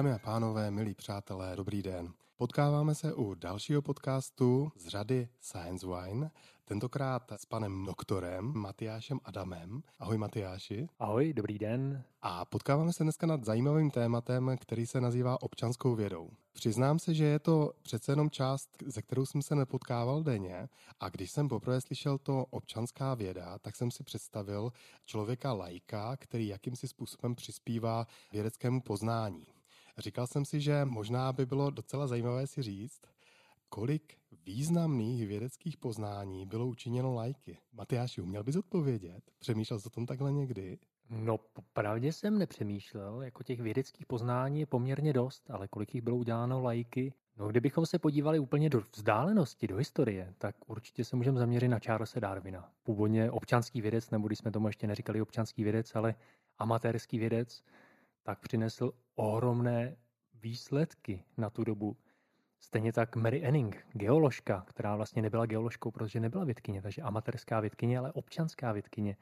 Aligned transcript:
Dámy 0.00 0.12
a 0.12 0.18
pánové, 0.18 0.70
milí 0.70 0.94
přátelé, 0.94 1.56
dobrý 1.56 1.82
den. 1.82 2.12
Potkáváme 2.36 2.94
se 2.94 3.14
u 3.14 3.34
dalšího 3.34 3.82
podcastu 3.82 4.72
z 4.76 4.86
řady 4.86 5.28
Science 5.40 5.86
Wine, 5.86 6.30
tentokrát 6.64 7.32
s 7.32 7.44
panem 7.44 7.84
doktorem 7.86 8.52
Matyášem 8.56 9.20
Adamem. 9.24 9.82
Ahoj 9.98 10.18
Matyáši. 10.18 10.88
Ahoj, 10.98 11.32
dobrý 11.32 11.58
den. 11.58 12.04
A 12.22 12.44
potkáváme 12.44 12.92
se 12.92 13.02
dneska 13.02 13.26
nad 13.26 13.44
zajímavým 13.44 13.90
tématem, 13.90 14.56
který 14.60 14.86
se 14.86 15.00
nazývá 15.00 15.42
občanskou 15.42 15.94
vědou. 15.94 16.30
Přiznám 16.52 16.98
se, 16.98 17.14
že 17.14 17.24
je 17.24 17.38
to 17.38 17.72
přece 17.82 18.12
jenom 18.12 18.30
část, 18.30 18.70
ze 18.86 19.02
kterou 19.02 19.26
jsem 19.26 19.42
se 19.42 19.54
nepotkával 19.54 20.22
denně 20.22 20.68
a 21.00 21.08
když 21.08 21.30
jsem 21.30 21.48
poprvé 21.48 21.80
slyšel 21.80 22.18
to 22.18 22.46
občanská 22.50 23.14
věda, 23.14 23.58
tak 23.58 23.76
jsem 23.76 23.90
si 23.90 24.04
představil 24.04 24.72
člověka 25.04 25.52
lajka, 25.52 26.16
který 26.16 26.48
jakýmsi 26.48 26.88
způsobem 26.88 27.34
přispívá 27.34 28.06
vědeckému 28.32 28.80
poznání. 28.80 29.46
Říkal 29.98 30.26
jsem 30.26 30.44
si, 30.44 30.60
že 30.60 30.84
možná 30.84 31.32
by 31.32 31.46
bylo 31.46 31.70
docela 31.70 32.06
zajímavé 32.06 32.46
si 32.46 32.62
říct, 32.62 33.00
kolik 33.68 34.16
významných 34.46 35.26
vědeckých 35.26 35.76
poznání 35.76 36.46
bylo 36.46 36.66
učiněno 36.66 37.14
lajky. 37.14 37.58
Matyáši, 37.72 38.20
uměl 38.20 38.44
bys 38.44 38.56
odpovědět? 38.56 39.20
Přemýšlel 39.38 39.80
jsi 39.80 39.86
o 39.86 39.90
tom 39.90 40.06
takhle 40.06 40.32
někdy? 40.32 40.78
No, 41.10 41.38
popravdě 41.38 42.12
jsem 42.12 42.38
nepřemýšlel. 42.38 43.22
Jako 43.22 43.42
těch 43.42 43.60
vědeckých 43.60 44.06
poznání 44.06 44.60
je 44.60 44.66
poměrně 44.66 45.12
dost, 45.12 45.50
ale 45.50 45.68
kolik 45.68 45.94
jich 45.94 46.04
bylo 46.04 46.16
uděláno 46.16 46.62
lajky? 46.62 47.12
No, 47.36 47.48
kdybychom 47.48 47.86
se 47.86 47.98
podívali 47.98 48.38
úplně 48.38 48.70
do 48.70 48.80
vzdálenosti, 48.96 49.66
do 49.66 49.76
historie, 49.76 50.34
tak 50.38 50.56
určitě 50.66 51.04
se 51.04 51.16
můžeme 51.16 51.38
zaměřit 51.38 51.68
na 51.68 51.78
Charlesa 51.78 52.20
Darwina. 52.20 52.72
Původně 52.82 53.30
občanský 53.30 53.80
vědec, 53.80 54.10
nebo 54.10 54.26
když 54.26 54.38
jsme 54.38 54.50
tomu 54.50 54.66
ještě 54.66 54.86
neříkali 54.86 55.22
občanský 55.22 55.64
vědec, 55.64 55.96
ale 55.96 56.14
amatérský 56.58 57.18
vědec, 57.18 57.62
tak 58.22 58.40
přinesl 58.40 58.92
ohromné 59.14 59.96
výsledky 60.34 61.24
na 61.36 61.50
tu 61.50 61.64
dobu. 61.64 61.96
Stejně 62.60 62.92
tak 62.92 63.16
Mary 63.16 63.44
Enning, 63.44 63.86
geoložka, 63.92 64.64
která 64.66 64.96
vlastně 64.96 65.22
nebyla 65.22 65.46
geoložkou, 65.46 65.90
protože 65.90 66.20
nebyla 66.20 66.44
vědkyně, 66.44 66.82
takže 66.82 67.02
amatérská 67.02 67.60
vědkyně, 67.60 67.98
ale 67.98 68.12
občanská 68.12 68.72
vědkyně. 68.72 69.16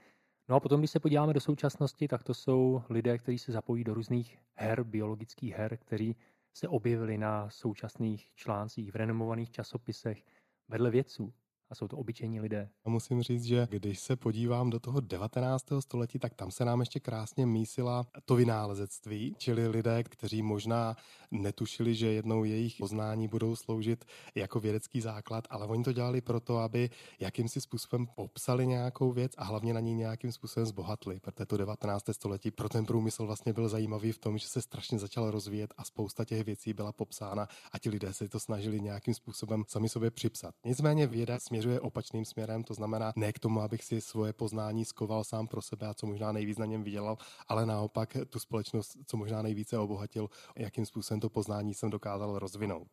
No 0.49 0.57
a 0.57 0.61
potom, 0.61 0.81
když 0.81 0.91
se 0.91 1.01
podíváme 1.01 1.33
do 1.33 1.41
současnosti, 1.41 2.09
tak 2.09 2.23
to 2.23 2.35
jsou 2.35 2.83
lidé, 2.91 3.19
kteří 3.19 3.39
se 3.39 3.53
zapojí 3.53 3.85
do 3.85 3.95
různých 3.95 4.39
her, 4.55 4.85
biologických 4.85 5.55
her, 5.55 5.77
kteří 5.77 6.17
se 6.55 6.69
objevili 6.69 7.19
na 7.19 7.51
současných 7.51 8.35
článcích 8.35 8.93
v 8.93 8.97
renomovaných 8.97 9.51
časopisech 9.51 10.25
vedle 10.69 10.91
vědců 10.91 11.33
a 11.71 11.75
jsou 11.75 11.89
to 11.89 11.97
obyčejní 11.97 12.41
lidé. 12.41 12.69
A 12.85 12.91
musím 12.91 13.23
říct, 13.23 13.45
že 13.45 13.69
když 13.71 14.01
se 14.01 14.17
podívám 14.17 14.71
do 14.71 14.81
toho 14.81 15.01
19. 15.01 15.65
století, 15.81 16.19
tak 16.19 16.35
tam 16.35 16.51
se 16.51 16.65
nám 16.65 16.81
ještě 16.81 17.01
krásně 17.01 17.47
mísila 17.47 18.07
to 18.25 18.35
vynálezectví, 18.35 19.35
čili 19.39 19.69
lidé, 19.69 20.03
kteří 20.03 20.43
možná 20.43 20.97
netušili, 21.31 21.95
že 21.95 22.13
jednou 22.13 22.45
jejich 22.45 22.77
poznání 22.79 23.29
budou 23.29 23.57
sloužit 23.57 24.05
jako 24.35 24.61
vědecký 24.61 25.01
základ, 25.01 25.45
ale 25.51 25.67
oni 25.67 25.85
to 25.85 25.93
dělali 25.93 26.21
proto, 26.21 26.59
aby 26.59 26.91
jakýmsi 27.21 27.61
způsobem 27.61 28.07
popsali 28.07 28.67
nějakou 28.67 29.13
věc 29.13 29.33
a 29.39 29.45
hlavně 29.45 29.75
na 29.75 29.81
ní 29.81 29.95
nějakým 29.95 30.33
způsobem 30.33 30.67
zbohatli, 30.67 31.21
protože 31.21 31.47
to 31.47 31.57
19. 31.57 32.05
století 32.13 32.51
pro 32.51 32.69
ten 32.69 32.87
průmysl 32.87 33.27
vlastně 33.27 33.53
byl 33.53 33.69
zajímavý 33.69 34.13
v 34.13 34.19
tom, 34.19 34.39
že 34.39 34.49
se 34.49 34.63
strašně 34.63 34.99
začal 34.99 35.31
rozvíjet 35.31 35.75
a 35.77 35.85
spousta 35.85 36.25
těch 36.25 36.45
věcí 36.45 36.73
byla 36.73 36.93
popsána 36.93 37.49
a 37.73 37.79
ti 37.79 37.91
lidé 37.91 38.13
se 38.13 38.29
to 38.29 38.41
snažili 38.41 38.81
nějakým 38.81 39.15
způsobem 39.15 39.65
sami 39.69 39.89
sobě 39.89 40.11
připsat. 40.11 40.55
Nicméně 40.65 41.07
věda 41.07 41.39
směřuje 41.59 41.81
opačným 41.81 42.25
směrem, 42.25 42.65
to 42.65 42.75
znamená 42.75 43.13
ne 43.17 43.33
k 43.33 43.39
tomu, 43.39 43.61
abych 43.61 43.85
si 43.85 44.01
svoje 44.01 44.33
poznání 44.33 44.85
skoval 44.85 45.25
sám 45.25 45.47
pro 45.47 45.63
sebe 45.63 45.87
a 45.87 45.95
co 45.95 46.07
možná 46.07 46.33
nejvíc 46.33 46.59
na 46.59 46.67
něm 46.67 46.85
vydělal, 46.85 47.19
ale 47.49 47.67
naopak 47.67 48.17
tu 48.29 48.39
společnost 48.39 48.97
co 49.07 49.17
možná 49.17 49.43
nejvíce 49.43 49.79
obohatil, 49.79 50.31
jakým 50.57 50.87
způsobem 50.87 51.21
to 51.21 51.29
poznání 51.31 51.75
jsem 51.75 51.91
dokázal 51.91 52.39
rozvinout. 52.39 52.89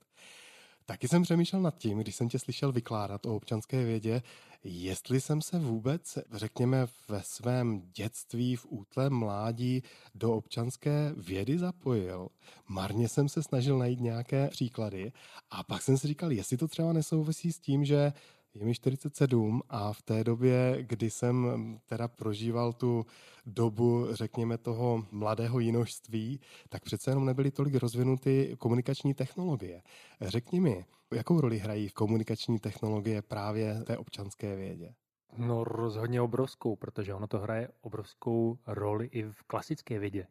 Taky 0.86 1.08
jsem 1.08 1.24
přemýšlel 1.24 1.62
nad 1.62 1.78
tím, 1.78 1.98
když 1.98 2.16
jsem 2.16 2.30
tě 2.30 2.40
slyšel 2.40 2.72
vykládat 2.72 3.26
o 3.26 3.36
občanské 3.36 3.86
vědě, 3.86 4.22
jestli 4.64 5.22
jsem 5.22 5.42
se 5.42 5.60
vůbec, 5.60 6.18
řekněme, 6.32 6.88
ve 7.10 7.24
svém 7.24 7.82
dětství, 7.92 8.56
v 8.56 8.66
útlém 8.70 9.14
mládí 9.14 9.84
do 10.16 10.34
občanské 10.34 11.14
vědy 11.18 11.58
zapojil. 11.58 12.28
Marně 12.68 13.10
jsem 13.10 13.30
se 13.30 13.44
snažil 13.44 13.78
najít 13.78 14.00
nějaké 14.00 14.48
příklady 14.48 15.12
a 15.50 15.64
pak 15.64 15.82
jsem 15.82 15.98
si 15.98 16.08
říkal, 16.08 16.32
jestli 16.32 16.58
to 16.58 16.68
třeba 16.68 16.94
nesouvisí 16.94 17.52
s 17.52 17.60
tím, 17.60 17.86
že 17.86 18.14
je 18.56 18.66
mi 18.66 18.74
47 18.74 19.62
a 19.70 19.94
v 19.94 20.02
té 20.02 20.24
době, 20.24 20.78
kdy 20.82 21.10
jsem 21.10 21.48
teda 21.86 22.08
prožíval 22.08 22.74
tu 22.74 23.06
dobu, 23.46 24.08
řekněme, 24.12 24.58
toho 24.58 25.06
mladého 25.12 25.60
jinožství, 25.60 26.40
tak 26.70 26.84
přece 26.84 27.12
jenom 27.12 27.26
nebyly 27.26 27.52
tolik 27.52 27.76
rozvinuty 27.76 28.56
komunikační 28.60 29.14
technologie. 29.14 29.82
Řekni 30.22 30.60
mi, 30.60 30.86
jakou 31.14 31.42
roli 31.42 31.58
hrají 31.58 31.90
komunikační 31.90 32.60
technologie 32.60 33.22
právě 33.22 33.84
té 33.84 33.98
občanské 33.98 34.56
vědě? 34.56 34.94
No 35.38 35.64
rozhodně 35.64 36.22
obrovskou, 36.22 36.76
protože 36.76 37.14
ono 37.14 37.28
to 37.28 37.40
hraje 37.40 37.70
obrovskou 37.82 38.58
roli 38.68 39.06
i 39.06 39.24
v 39.24 39.44
klasické 39.44 40.00
vědě. 40.00 40.28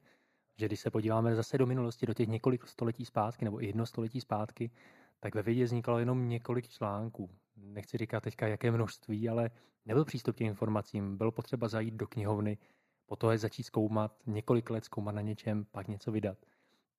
Že 0.57 0.67
když 0.67 0.81
se 0.81 0.91
podíváme 0.91 1.35
zase 1.35 1.59
do 1.59 1.67
minulosti, 1.67 2.07
do 2.07 2.15
těch 2.15 2.29
několik 2.29 2.69
století 2.69 3.05
zpátky 3.05 3.45
nebo 3.45 3.63
i 3.63 3.67
jedno 3.67 3.87
století 3.87 4.21
zpátky, 4.21 4.71
tak 5.25 5.35
ve 5.35 5.43
vědě 5.43 5.65
vznikalo 5.65 5.99
jenom 5.99 6.29
několik 6.29 6.69
článků. 6.69 7.31
Nechci 7.57 7.99
říkat 7.99 8.23
teďka, 8.23 8.47
jaké 8.47 8.71
množství, 8.71 9.29
ale 9.29 9.51
nebyl 9.87 10.05
přístup 10.05 10.37
k 10.37 10.41
informacím. 10.41 11.17
Bylo 11.17 11.33
potřeba 11.33 11.69
zajít 11.69 11.95
do 11.95 12.07
knihovny, 12.07 12.59
potom 13.07 13.31
je 13.31 13.39
začít 13.39 13.63
zkoumat, 13.63 14.17
několik 14.27 14.71
let 14.71 14.85
zkoumat 14.85 15.15
na 15.15 15.21
něčem, 15.21 15.65
pak 15.73 15.89
něco 15.89 16.13
vydat. 16.13 16.39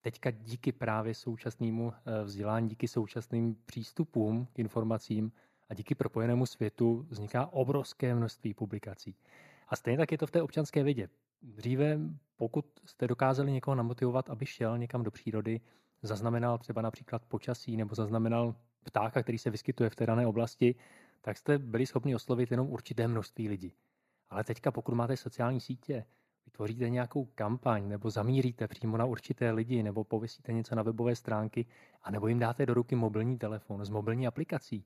Teďka 0.01 0.31
díky 0.31 0.71
právě 0.71 1.13
současnému 1.13 1.93
eh, 1.93 2.23
vzdělání, 2.23 2.69
díky 2.69 2.87
současným 2.87 3.55
přístupům 3.65 4.47
k 4.53 4.59
informacím 4.59 5.31
a 5.69 5.73
díky 5.73 5.95
propojenému 5.95 6.45
světu 6.45 7.05
vzniká 7.09 7.45
obrovské 7.45 8.15
množství 8.15 8.53
publikací. 8.53 9.15
A 9.67 9.75
stejně 9.75 9.97
tak 9.97 10.11
je 10.11 10.17
to 10.17 10.27
v 10.27 10.31
té 10.31 10.41
občanské 10.41 10.83
vědě. 10.83 11.09
Dříve, 11.41 11.99
pokud 12.35 12.65
jste 12.85 13.07
dokázali 13.07 13.51
někoho 13.51 13.75
namotivovat, 13.75 14.29
aby 14.29 14.45
šel 14.45 14.77
někam 14.77 15.03
do 15.03 15.11
přírody, 15.11 15.61
zaznamenal 16.01 16.57
třeba 16.57 16.81
například 16.81 17.25
počasí 17.25 17.77
nebo 17.77 17.95
zaznamenal 17.95 18.55
ptáka, 18.83 19.23
který 19.23 19.37
se 19.37 19.49
vyskytuje 19.49 19.89
v 19.89 19.95
té 19.95 20.05
dané 20.05 20.27
oblasti, 20.27 20.75
tak 21.21 21.37
jste 21.37 21.57
byli 21.57 21.85
schopni 21.85 22.15
oslovit 22.15 22.51
jenom 22.51 22.69
určité 22.69 23.07
množství 23.07 23.49
lidí. 23.49 23.73
Ale 24.29 24.43
teďka, 24.43 24.71
pokud 24.71 24.95
máte 24.95 25.17
sociální 25.17 25.59
sítě, 25.59 26.05
vytvoříte 26.45 26.89
nějakou 26.89 27.25
kampaň 27.25 27.87
nebo 27.87 28.09
zamíříte 28.09 28.67
přímo 28.67 28.97
na 28.97 29.05
určité 29.05 29.51
lidi 29.51 29.83
nebo 29.83 30.03
pověsíte 30.03 30.53
něco 30.53 30.75
na 30.75 30.83
webové 30.83 31.15
stránky 31.15 31.65
a 32.01 32.11
nebo 32.11 32.27
jim 32.27 32.39
dáte 32.39 32.65
do 32.65 32.73
ruky 32.73 32.95
mobilní 32.95 33.37
telefon 33.37 33.85
s 33.85 33.89
mobilní 33.89 34.27
aplikací, 34.27 34.85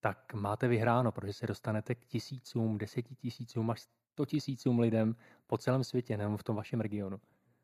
tak 0.00 0.34
máte 0.34 0.68
vyhráno, 0.68 1.12
protože 1.12 1.32
se 1.32 1.46
dostanete 1.46 1.94
k 1.94 2.06
tisícům, 2.06 2.78
desetitisícům 2.78 3.70
až 3.70 3.80
sto 4.12 4.26
tisícům 4.26 4.78
lidem 4.78 5.16
po 5.46 5.58
celém 5.58 5.84
světě, 5.84 6.16
nebo 6.16 6.36
v 6.36 6.42
tom 6.42 6.56
vašem 6.56 6.80
regionu. 6.80 7.20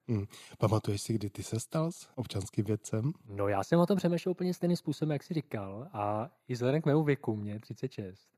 Hmm. 0.09 0.27
Pamatuješ 0.59 1.03
si, 1.03 1.13
kdy 1.13 1.31
ty 1.31 1.43
se 1.43 1.61
stal 1.61 1.93
s 1.93 2.09
občanským 2.15 2.65
vědcem? 2.65 3.13
No 3.29 3.49
já 3.49 3.65
jsem 3.65 3.81
o 3.81 3.87
tom 3.87 3.97
přemýšlel 3.97 4.31
úplně 4.31 4.55
stejným 4.55 4.77
způsobem, 4.77 5.13
jak 5.13 5.23
jsi 5.23 5.35
říkal. 5.35 5.89
A 5.93 6.31
i 6.49 6.53
vzhledem 6.53 6.83
k 6.83 6.87
mému 6.87 7.05
věku, 7.05 7.37
mě 7.37 7.61
36, 7.61 8.29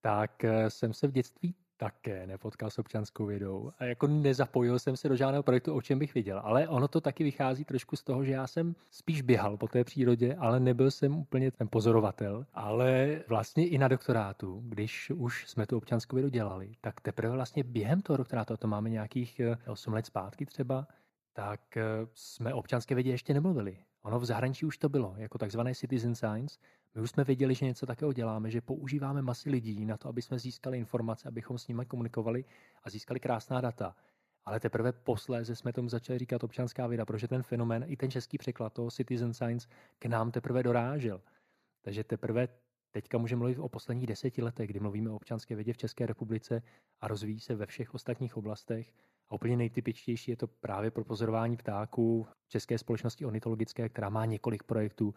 tak 0.00 0.44
eh, 0.44 0.70
jsem 0.70 0.94
se 0.94 1.08
v 1.08 1.12
dětství 1.12 1.54
také 1.76 2.26
nepotkal 2.26 2.70
s 2.70 2.78
občanskou 2.78 3.26
vědou 3.26 3.72
a 3.78 3.84
jako 3.84 4.06
nezapojil 4.06 4.78
jsem 4.78 4.96
se 4.96 5.08
do 5.08 5.16
žádného 5.16 5.42
projektu, 5.42 5.74
o 5.74 5.82
čem 5.82 5.98
bych 5.98 6.14
viděl. 6.14 6.40
Ale 6.44 6.68
ono 6.68 6.88
to 6.88 7.00
taky 7.00 7.24
vychází 7.24 7.64
trošku 7.64 7.96
z 7.96 8.02
toho, 8.02 8.24
že 8.24 8.32
já 8.32 8.46
jsem 8.46 8.74
spíš 8.90 9.22
běhal 9.22 9.56
po 9.56 9.68
té 9.68 9.84
přírodě, 9.84 10.34
ale 10.34 10.60
nebyl 10.60 10.90
jsem 10.90 11.16
úplně 11.16 11.50
ten 11.50 11.68
pozorovatel. 11.68 12.46
Ale 12.54 13.20
vlastně 13.28 13.68
i 13.68 13.78
na 13.78 13.88
doktorátu, 13.88 14.62
když 14.64 15.10
už 15.10 15.48
jsme 15.48 15.66
tu 15.66 15.76
občanskou 15.76 16.16
vědu 16.16 16.28
dělali, 16.28 16.72
tak 16.80 17.00
teprve 17.00 17.34
vlastně 17.34 17.64
během 17.64 18.02
toho 18.02 18.16
doktorátu, 18.16 18.56
to 18.56 18.68
máme 18.68 18.90
nějakých 18.90 19.40
8 19.66 19.92
eh, 19.92 19.96
let 19.96 20.06
zpátky 20.06 20.46
třeba, 20.46 20.86
tak 21.36 21.76
eh, 21.76 21.82
jsme 22.14 22.54
o 22.54 22.58
občanské 22.58 22.94
vědě 22.94 23.10
ještě 23.10 23.34
nemluvili. 23.34 23.78
Ono 24.02 24.20
v 24.20 24.24
zahraničí 24.24 24.66
už 24.66 24.78
to 24.78 24.88
bylo, 24.88 25.14
jako 25.16 25.38
takzvané 25.38 25.74
citizen 25.74 26.14
science. 26.14 26.58
My 26.94 27.02
už 27.02 27.10
jsme 27.10 27.24
věděli, 27.24 27.54
že 27.54 27.64
něco 27.64 27.86
takového 27.86 28.12
děláme, 28.12 28.50
že 28.50 28.60
používáme 28.60 29.22
masy 29.22 29.50
lidí 29.50 29.86
na 29.86 29.96
to, 29.96 30.08
aby 30.08 30.22
jsme 30.22 30.38
získali 30.38 30.78
informace, 30.78 31.28
abychom 31.28 31.58
s 31.58 31.68
nimi 31.68 31.86
komunikovali 31.86 32.44
a 32.84 32.90
získali 32.90 33.20
krásná 33.20 33.60
data. 33.60 33.96
Ale 34.44 34.60
teprve 34.60 34.92
posléze 34.92 35.56
jsme 35.56 35.72
tomu 35.72 35.88
začali 35.88 36.18
říkat 36.18 36.44
občanská 36.44 36.86
věda, 36.86 37.04
protože 37.04 37.28
ten 37.28 37.42
fenomén, 37.42 37.84
i 37.88 37.96
ten 37.96 38.10
český 38.10 38.38
překlad 38.38 38.72
toho 38.72 38.90
citizen 38.90 39.34
science 39.34 39.68
k 39.98 40.06
nám 40.06 40.30
teprve 40.30 40.62
dorážel. 40.62 41.20
Takže 41.82 42.04
teprve 42.04 42.48
teďka 42.90 43.18
můžeme 43.18 43.38
mluvit 43.38 43.58
o 43.58 43.68
posledních 43.68 44.06
deseti 44.06 44.42
letech, 44.42 44.70
kdy 44.70 44.80
mluvíme 44.80 45.10
o 45.10 45.16
občanské 45.16 45.54
vědě 45.54 45.72
v 45.72 45.76
České 45.76 46.06
republice 46.06 46.62
a 47.00 47.08
rozvíjí 47.08 47.40
se 47.40 47.54
ve 47.54 47.66
všech 47.66 47.94
ostatních 47.94 48.36
oblastech 48.36 48.92
a 49.30 49.34
úplně 49.34 49.56
nejtypičtější 49.56 50.30
je 50.30 50.36
to 50.36 50.46
právě 50.46 50.90
pro 50.90 51.04
pozorování 51.04 51.56
ptáků 51.56 52.26
České 52.48 52.78
společnosti 52.78 53.24
ornitologické, 53.24 53.88
která 53.88 54.08
má 54.08 54.24
několik 54.24 54.62
projektů 54.62 55.14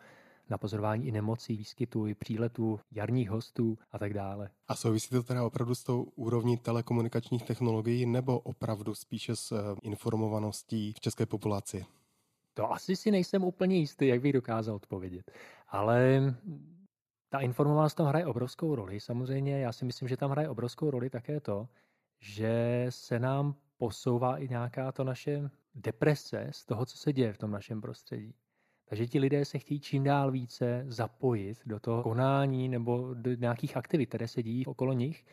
na 0.49 0.57
pozorování 0.57 1.07
i 1.07 1.11
nemocí, 1.11 1.57
výskytu, 1.57 2.07
i 2.07 2.15
příletů, 2.15 2.79
jarních 2.91 3.29
hostů 3.29 3.77
a 3.91 3.99
tak 3.99 4.13
dále. 4.13 4.49
A 4.67 4.75
souvisí 4.75 5.09
to 5.09 5.23
teda 5.23 5.45
opravdu 5.45 5.75
s 5.75 5.83
tou 5.83 6.03
úrovní 6.03 6.57
telekomunikačních 6.57 7.43
technologií 7.43 8.05
nebo 8.05 8.39
opravdu 8.39 8.95
spíše 8.95 9.35
s 9.35 9.51
eh, 9.51 9.75
informovaností 9.81 10.93
v 10.93 10.99
české 10.99 11.25
populaci? 11.25 11.85
To 12.53 12.71
asi 12.71 12.95
si 12.95 13.11
nejsem 13.11 13.43
úplně 13.43 13.77
jistý, 13.77 14.07
jak 14.07 14.21
bych 14.21 14.33
dokázal 14.33 14.75
odpovědět. 14.75 15.31
Ale 15.67 16.21
ta 17.29 17.39
informovanost 17.39 17.93
tam 17.93 18.07
hraje 18.07 18.25
obrovskou 18.25 18.75
roli. 18.75 18.99
Samozřejmě 18.99 19.59
já 19.59 19.71
si 19.71 19.85
myslím, 19.85 20.07
že 20.07 20.17
tam 20.17 20.31
hraje 20.31 20.49
obrovskou 20.49 20.91
roli 20.91 21.09
také 21.09 21.39
to, 21.39 21.67
že 22.19 22.85
se 22.89 23.19
nám 23.19 23.55
posouvá 23.79 24.37
i 24.37 24.49
nějaká 24.49 24.91
to 24.91 25.03
naše 25.03 25.49
deprese 25.75 26.47
z 26.51 26.65
toho, 26.65 26.85
co 26.85 26.97
se 26.97 27.13
děje 27.13 27.33
v 27.33 27.37
tom 27.37 27.51
našem 27.51 27.81
prostředí. 27.81 28.33
Takže 28.85 29.07
ti 29.07 29.19
lidé 29.19 29.45
se 29.45 29.59
chtějí 29.59 29.79
čím 29.79 30.03
dál 30.03 30.31
více 30.31 30.85
zapojit 30.87 31.57
do 31.65 31.79
toho 31.79 32.03
konání 32.03 32.69
nebo 32.69 33.13
do 33.13 33.33
nějakých 33.33 33.77
aktivit, 33.77 34.05
které 34.05 34.27
se 34.27 34.43
dějí 34.43 34.65
okolo 34.65 34.93
nich 34.93 35.25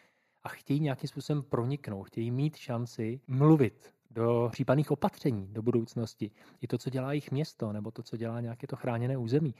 a 0.44 0.48
chtějí 0.48 0.80
nějakým 0.80 1.08
způsobem 1.08 1.42
proniknout, 1.42 2.04
chtějí 2.04 2.30
mít 2.30 2.56
šanci 2.56 3.20
mluvit 3.26 3.94
do 4.10 4.48
případných 4.52 4.90
opatření 4.90 5.48
do 5.52 5.62
budoucnosti. 5.62 6.30
I 6.60 6.66
to, 6.66 6.78
co 6.78 6.90
dělá 6.90 7.12
jejich 7.12 7.30
město, 7.30 7.72
nebo 7.72 7.90
to, 7.90 8.02
co 8.02 8.16
dělá 8.16 8.40
nějaké 8.40 8.66
to 8.66 8.76
chráněné 8.76 9.16
území. 9.16 9.54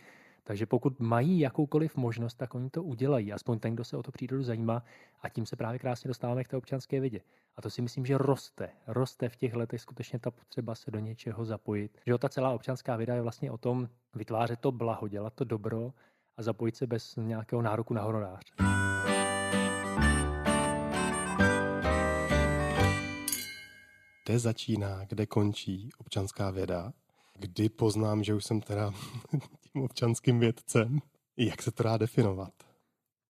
Takže 0.46 0.66
pokud 0.66 1.00
mají 1.00 1.38
jakoukoliv 1.38 1.96
možnost, 1.96 2.34
tak 2.34 2.54
oni 2.54 2.70
to 2.70 2.82
udělají. 2.82 3.32
Aspoň 3.32 3.58
ten, 3.58 3.75
kdo 3.75 3.84
se 3.84 3.96
o 3.96 4.02
to 4.02 4.12
přírodu 4.12 4.43
zajímá. 4.43 4.82
A 5.22 5.28
tím 5.28 5.46
se 5.46 5.56
právě 5.56 5.78
krásně 5.78 6.08
dostáváme 6.08 6.44
k 6.44 6.48
té 6.48 6.56
občanské 6.56 7.00
vědě. 7.00 7.20
A 7.56 7.62
to 7.62 7.70
si 7.70 7.82
myslím, 7.82 8.06
že 8.06 8.19
roste. 8.19 8.70
Roste 8.87 9.28
v 9.28 9.37
těch 9.37 9.54
letech 9.54 9.81
skutečně 9.81 10.19
ta 10.19 10.31
potřeba 10.31 10.75
se 10.75 10.90
do 10.90 10.98
něčeho 10.98 11.44
zapojit. 11.44 11.98
Že 12.06 12.19
ta 12.19 12.28
celá 12.28 12.50
občanská 12.50 12.96
věda 12.96 13.14
je 13.14 13.22
vlastně 13.22 13.50
o 13.50 13.58
tom 13.58 13.88
vytvářet 14.14 14.60
to 14.60 14.72
blaho, 14.72 15.08
dělat 15.08 15.34
to 15.34 15.44
dobro 15.44 15.93
a 16.37 16.43
zapojit 16.43 16.76
se 16.76 16.87
bez 16.87 17.16
nějakého 17.16 17.62
nároku 17.62 17.94
na 17.94 18.02
honorář. 18.02 18.43
Kde 24.26 24.38
začíná, 24.38 25.04
kde 25.04 25.26
končí 25.26 25.90
občanská 25.98 26.50
věda? 26.50 26.93
Kdy 27.38 27.69
poznám, 27.69 28.25
že 28.25 28.34
už 28.34 28.44
jsem 28.44 28.60
teda 28.60 28.93
občanským 29.84 30.40
vědcem? 30.40 30.99
Jak 31.37 31.62
se 31.62 31.70
to 31.70 31.82
dá 31.82 31.96
definovat? 31.96 32.52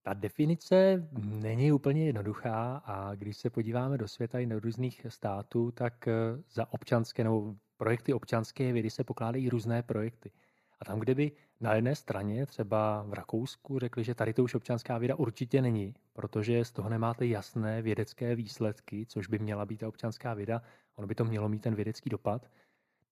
Ta 0.02 0.14
definice 0.14 1.08
není 1.22 1.72
úplně 1.72 2.06
jednoduchá 2.06 2.76
a 2.76 3.14
když 3.14 3.36
se 3.36 3.50
podíváme 3.50 3.98
do 3.98 4.08
světa 4.08 4.38
i 4.38 4.46
do 4.46 4.60
různých 4.60 5.06
států, 5.08 5.70
tak 5.70 6.08
eh, 6.08 6.12
za 6.52 6.72
občanské 6.72 7.24
nebo 7.24 7.54
projekty 7.76 8.12
občanské 8.12 8.72
vědy 8.72 8.90
se 8.90 9.04
pokládají 9.04 9.48
různé 9.48 9.82
projekty. 9.82 10.30
A 10.80 10.84
tam, 10.84 11.00
kde 11.00 11.14
by 11.14 11.32
na 11.60 11.74
jedné 11.74 11.94
straně, 11.94 12.46
třeba 12.46 13.02
v 13.02 13.14
Rakousku, 13.14 13.78
řekli, 13.78 14.04
že 14.04 14.14
tady 14.14 14.34
to 14.34 14.44
už 14.44 14.54
občanská 14.54 14.98
věda 14.98 15.14
určitě 15.14 15.62
není, 15.62 15.94
protože 16.12 16.64
z 16.64 16.72
toho 16.72 16.88
nemáte 16.88 17.26
jasné 17.26 17.82
vědecké 17.82 18.36
výsledky, 18.36 19.06
což 19.06 19.26
by 19.26 19.38
měla 19.38 19.66
být 19.66 19.80
ta 19.80 19.88
občanská 19.88 20.34
věda, 20.34 20.62
ono 20.96 21.06
by 21.06 21.14
to 21.14 21.24
mělo 21.24 21.48
mít 21.48 21.62
ten 21.62 21.74
vědecký 21.74 22.10
dopad, 22.10 22.50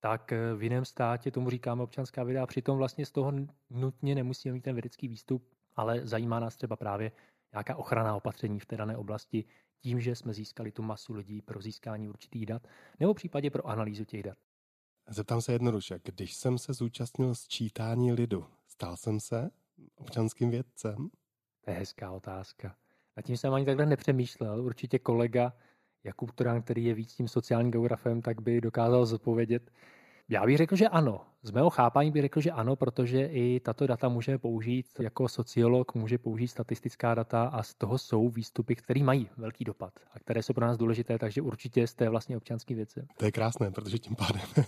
tak 0.05 0.31
eh, 0.31 0.55
v 0.55 0.63
jiném 0.63 0.85
státě 0.85 1.31
tomu 1.31 1.49
říkáme 1.49 1.83
občanská 1.83 2.23
věda 2.23 2.43
a 2.43 2.47
přitom 2.47 2.77
vlastně 2.77 3.05
z 3.05 3.11
toho 3.11 3.33
nutně 3.69 4.15
nemusíme 4.15 4.53
mít 4.53 4.61
ten 4.61 4.75
vědecký 4.75 5.07
výstup, 5.07 5.49
ale 5.75 6.07
zajímá 6.07 6.39
nás 6.39 6.55
třeba 6.55 6.75
právě 6.75 7.11
nějaká 7.53 7.75
ochranná 7.75 8.15
opatření 8.15 8.59
v 8.59 8.65
té 8.65 8.77
dané 8.77 8.97
oblasti 8.97 9.45
tím, 9.81 10.01
že 10.01 10.15
jsme 10.15 10.33
získali 10.33 10.71
tu 10.71 10.83
masu 10.83 11.13
lidí 11.13 11.41
pro 11.41 11.61
získání 11.61 12.09
určitých 12.09 12.45
dat 12.45 12.67
nebo 12.99 13.13
v 13.13 13.15
případě 13.15 13.49
pro 13.49 13.67
analýzu 13.67 14.05
těch 14.05 14.23
dat. 14.23 14.37
Zeptám 15.09 15.41
se 15.41 15.53
jednoduše, 15.53 15.99
když 16.03 16.33
jsem 16.33 16.57
se 16.57 16.73
zúčastnil 16.73 17.35
sčítání 17.35 18.13
lidu, 18.13 18.45
stal 18.67 18.97
jsem 18.97 19.19
se 19.19 19.49
občanským 19.95 20.49
vědcem? 20.49 21.09
To 21.61 21.71
je 21.71 21.77
hezká 21.77 22.11
otázka. 22.11 22.75
Na 23.17 23.23
tím 23.23 23.37
jsem 23.37 23.53
ani 23.53 23.65
takhle 23.65 23.85
nepřemýšlel. 23.85 24.65
Určitě 24.65 24.99
kolega 24.99 25.53
Jakub 26.03 26.31
Turán, 26.31 26.61
který 26.61 26.85
je 26.85 26.93
víc 26.93 27.13
tím 27.13 27.27
sociálním 27.27 27.71
geografem, 27.71 28.21
tak 28.21 28.41
by 28.41 28.61
dokázal 28.61 29.05
zodpovědět. 29.05 29.71
Já 30.29 30.45
bych 30.45 30.57
řekl, 30.57 30.75
že 30.75 30.87
ano. 30.87 31.21
Z 31.43 31.51
mého 31.51 31.69
chápání 31.69 32.11
bych 32.11 32.21
řekl, 32.21 32.41
že 32.41 32.51
ano, 32.51 32.75
protože 32.75 33.25
i 33.25 33.59
tato 33.59 33.87
data 33.87 34.09
může 34.09 34.37
použít 34.37 34.85
jako 34.99 35.27
sociolog, 35.27 35.95
může 35.95 36.17
použít 36.17 36.47
statistická 36.47 37.15
data 37.15 37.43
a 37.43 37.63
z 37.63 37.73
toho 37.73 37.97
jsou 37.97 38.29
výstupy, 38.29 38.75
které 38.75 39.03
mají 39.03 39.29
velký 39.37 39.63
dopad 39.63 39.93
a 40.13 40.19
které 40.19 40.43
jsou 40.43 40.53
pro 40.53 40.65
nás 40.65 40.77
důležité, 40.77 41.19
takže 41.19 41.41
určitě 41.41 41.87
jste 41.87 42.09
vlastně 42.09 42.37
občanský 42.37 42.75
věci. 42.75 43.07
To 43.17 43.25
je 43.25 43.31
krásné, 43.31 43.71
protože 43.71 43.99
tím 43.99 44.15
pádem 44.15 44.41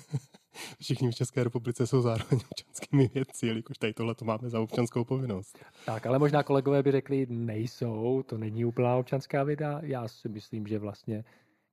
všichni 0.80 1.12
v 1.12 1.16
České 1.16 1.44
republice 1.44 1.88
jsou 1.88 2.02
zároveň 2.02 2.40
občanskými 2.52 3.10
věci, 3.14 3.48
jelikož 3.48 3.78
tady 3.78 3.94
tohle 3.94 4.16
to 4.16 4.26
máme 4.26 4.50
za 4.50 4.60
občanskou 4.60 5.04
povinnost. 5.04 5.60
Tak, 5.86 6.06
ale 6.06 6.20
možná 6.20 6.44
kolegové 6.44 6.84
by 6.84 6.92
řekli, 6.92 7.26
nejsou, 7.30 8.24
to 8.26 8.38
není 8.38 8.66
úplná 8.66 8.96
občanská 8.96 9.44
věda. 9.44 9.80
Já 9.84 10.08
si 10.08 10.30
myslím, 10.30 10.68
že 10.68 10.80
vlastně 10.80 11.24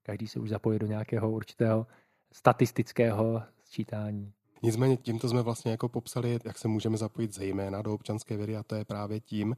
každý 0.02 0.28
se 0.28 0.40
už 0.40 0.48
zapojí 0.48 0.78
do 0.78 0.87
nějakého 0.87 1.30
určitého 1.30 1.87
statistického 2.32 3.42
sčítání. 3.75 4.32
Nicméně 4.62 4.97
tímto 4.97 5.29
jsme 5.29 5.43
vlastně 5.43 5.71
jako 5.71 5.88
popsali, 5.88 6.38
jak 6.44 6.59
se 6.59 6.69
můžeme 6.69 6.97
zapojit 6.97 7.35
zejména 7.35 7.82
do 7.82 7.94
občanské 7.94 8.37
vědy 8.37 8.56
a 8.56 8.62
to 8.62 8.75
je 8.75 8.85
právě 8.85 9.21
tím, 9.21 9.56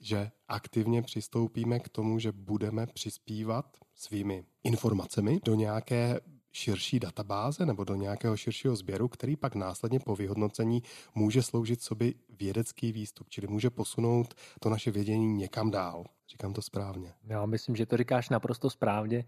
že 0.00 0.30
aktivně 0.48 1.02
přistoupíme 1.02 1.80
k 1.80 1.88
tomu, 1.88 2.18
že 2.18 2.32
budeme 2.32 2.86
přispívat 2.86 3.76
svými 3.94 4.44
informacemi 4.64 5.40
do 5.44 5.54
nějaké 5.54 6.20
širší 6.52 7.00
databáze 7.00 7.66
nebo 7.66 7.84
do 7.84 7.94
nějakého 7.94 8.36
širšího 8.36 8.76
sběru, 8.76 9.08
který 9.08 9.36
pak 9.36 9.54
následně 9.54 10.00
po 10.00 10.16
vyhodnocení 10.16 10.82
může 11.14 11.42
sloužit 11.42 11.82
sobě 11.82 12.12
vědecký 12.38 12.92
výstup, 12.92 13.30
čili 13.30 13.46
může 13.46 13.70
posunout 13.70 14.34
to 14.60 14.70
naše 14.70 14.90
vědění 14.90 15.34
někam 15.34 15.70
dál. 15.70 16.04
Říkám 16.28 16.52
to 16.52 16.62
správně. 16.62 17.12
Já 17.24 17.46
myslím, 17.46 17.76
že 17.76 17.86
to 17.86 17.96
říkáš 17.96 18.28
naprosto 18.28 18.70
správně. 18.70 19.24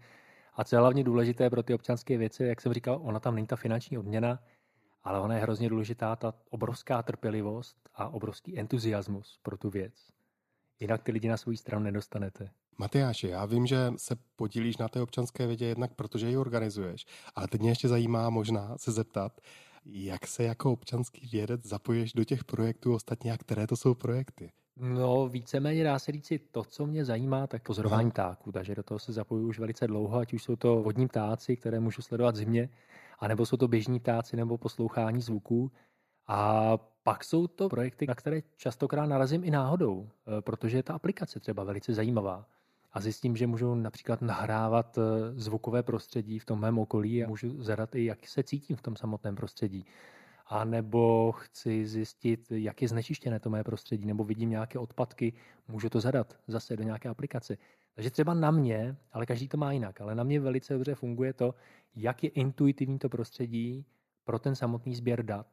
A 0.59 0.63
co 0.63 0.75
je 0.75 0.79
hlavně 0.79 1.03
důležité 1.03 1.49
pro 1.49 1.63
ty 1.63 1.73
občanské 1.73 2.17
věci, 2.17 2.43
jak 2.43 2.61
jsem 2.61 2.73
říkal, 2.73 2.99
ona 3.03 3.19
tam 3.19 3.35
není 3.35 3.47
ta 3.47 3.55
finanční 3.55 3.97
odměna, 3.97 4.39
ale 5.03 5.19
ona 5.19 5.35
je 5.35 5.41
hrozně 5.41 5.69
důležitá 5.69 6.15
ta 6.15 6.33
obrovská 6.49 7.03
trpělivost 7.03 7.89
a 7.95 8.09
obrovský 8.09 8.59
entuziasmus 8.59 9.39
pro 9.43 9.57
tu 9.57 9.69
věc. 9.69 9.93
Jinak 10.79 11.03
ty 11.03 11.11
lidi 11.11 11.27
na 11.27 11.37
svou 11.37 11.55
stranu 11.55 11.83
nedostanete. 11.83 12.49
Matyáši, 12.77 13.27
já 13.27 13.45
vím, 13.45 13.67
že 13.67 13.93
se 13.97 14.15
podílíš 14.35 14.77
na 14.77 14.87
té 14.87 15.01
občanské 15.01 15.47
vědě 15.47 15.65
jednak 15.65 15.93
protože 15.93 16.29
ji 16.29 16.37
organizuješ, 16.37 17.05
ale 17.35 17.47
teď 17.47 17.61
mě 17.61 17.71
ještě 17.71 17.87
zajímá 17.87 18.29
možná 18.29 18.77
se 18.77 18.91
zeptat, 18.91 19.41
jak 19.85 20.27
se 20.27 20.43
jako 20.43 20.71
občanský 20.71 21.27
vědec 21.31 21.65
zapoješ 21.65 22.13
do 22.13 22.23
těch 22.23 22.43
projektů 22.43 22.93
ostatně 22.93 23.33
a 23.33 23.37
které 23.37 23.67
to 23.67 23.75
jsou 23.75 23.93
projekty? 23.93 24.51
No, 24.79 25.27
víceméně 25.29 25.83
dá 25.83 25.99
se 25.99 26.11
říci 26.11 26.39
to, 26.39 26.63
co 26.63 26.85
mě 26.85 27.05
zajímá, 27.05 27.47
tak 27.47 27.63
pozorování 27.63 28.11
ptáků, 28.11 28.51
takže 28.51 28.75
do 28.75 28.83
toho 28.83 28.99
se 28.99 29.13
zapojuju 29.13 29.49
už 29.49 29.59
velice 29.59 29.87
dlouho, 29.87 30.17
ať 30.17 30.33
už 30.33 30.43
jsou 30.43 30.55
to 30.55 30.75
vodní 30.83 31.07
ptáci, 31.07 31.55
které 31.55 31.79
můžu 31.79 32.01
sledovat 32.01 32.35
zimně, 32.35 32.69
anebo 33.19 33.45
jsou 33.45 33.57
to 33.57 33.67
běžní 33.67 33.99
ptáci 33.99 34.37
nebo 34.37 34.57
poslouchání 34.57 35.21
zvuků. 35.21 35.71
A 36.27 36.77
pak 37.03 37.23
jsou 37.23 37.47
to 37.47 37.69
projekty, 37.69 38.07
na 38.07 38.15
které 38.15 38.41
častokrát 38.57 39.09
narazím 39.09 39.43
i 39.43 39.51
náhodou, 39.51 40.09
eh, 40.09 40.41
protože 40.41 40.77
je 40.77 40.83
ta 40.83 40.93
aplikace 40.93 41.39
třeba 41.39 41.63
velice 41.63 41.93
zajímavá. 41.93 42.45
A 42.93 43.01
zjistím, 43.01 43.35
že 43.35 43.47
můžu 43.47 43.75
například 43.75 44.21
nahrávat 44.21 44.97
eh, 44.97 45.01
zvukové 45.35 45.83
prostředí 45.83 46.39
v 46.39 46.45
tom 46.45 46.59
mém 46.59 46.79
okolí 46.79 47.23
a 47.23 47.27
můžu 47.27 47.63
zadat 47.63 47.95
i, 47.95 48.05
jak 48.05 48.27
se 48.27 48.43
cítím 48.43 48.75
v 48.75 48.81
tom 48.81 48.95
samotném 48.95 49.35
prostředí. 49.35 49.85
A 50.51 50.63
nebo 50.63 51.31
chci 51.31 51.87
zjistit, 51.87 52.51
jak 52.51 52.81
je 52.81 52.87
znečištěné 52.87 53.39
to 53.39 53.49
mé 53.49 53.63
prostředí, 53.63 54.05
nebo 54.05 54.23
vidím 54.23 54.49
nějaké 54.49 54.79
odpadky, 54.79 55.33
můžu 55.67 55.89
to 55.89 55.99
zadat 55.99 56.39
zase 56.47 56.77
do 56.77 56.83
nějaké 56.83 57.09
aplikace. 57.09 57.57
Takže 57.95 58.09
třeba 58.11 58.33
na 58.33 58.51
mě, 58.51 58.97
ale 59.11 59.25
každý 59.25 59.47
to 59.47 59.57
má 59.57 59.71
jinak, 59.71 60.01
ale 60.01 60.15
na 60.15 60.23
mě 60.23 60.39
velice 60.39 60.73
dobře 60.73 60.95
funguje 60.95 61.33
to, 61.33 61.55
jak 61.95 62.23
je 62.23 62.29
intuitivní 62.29 62.99
to 62.99 63.09
prostředí 63.09 63.85
pro 64.23 64.39
ten 64.39 64.55
samotný 64.55 64.95
sběr 64.95 65.25
dat. 65.25 65.47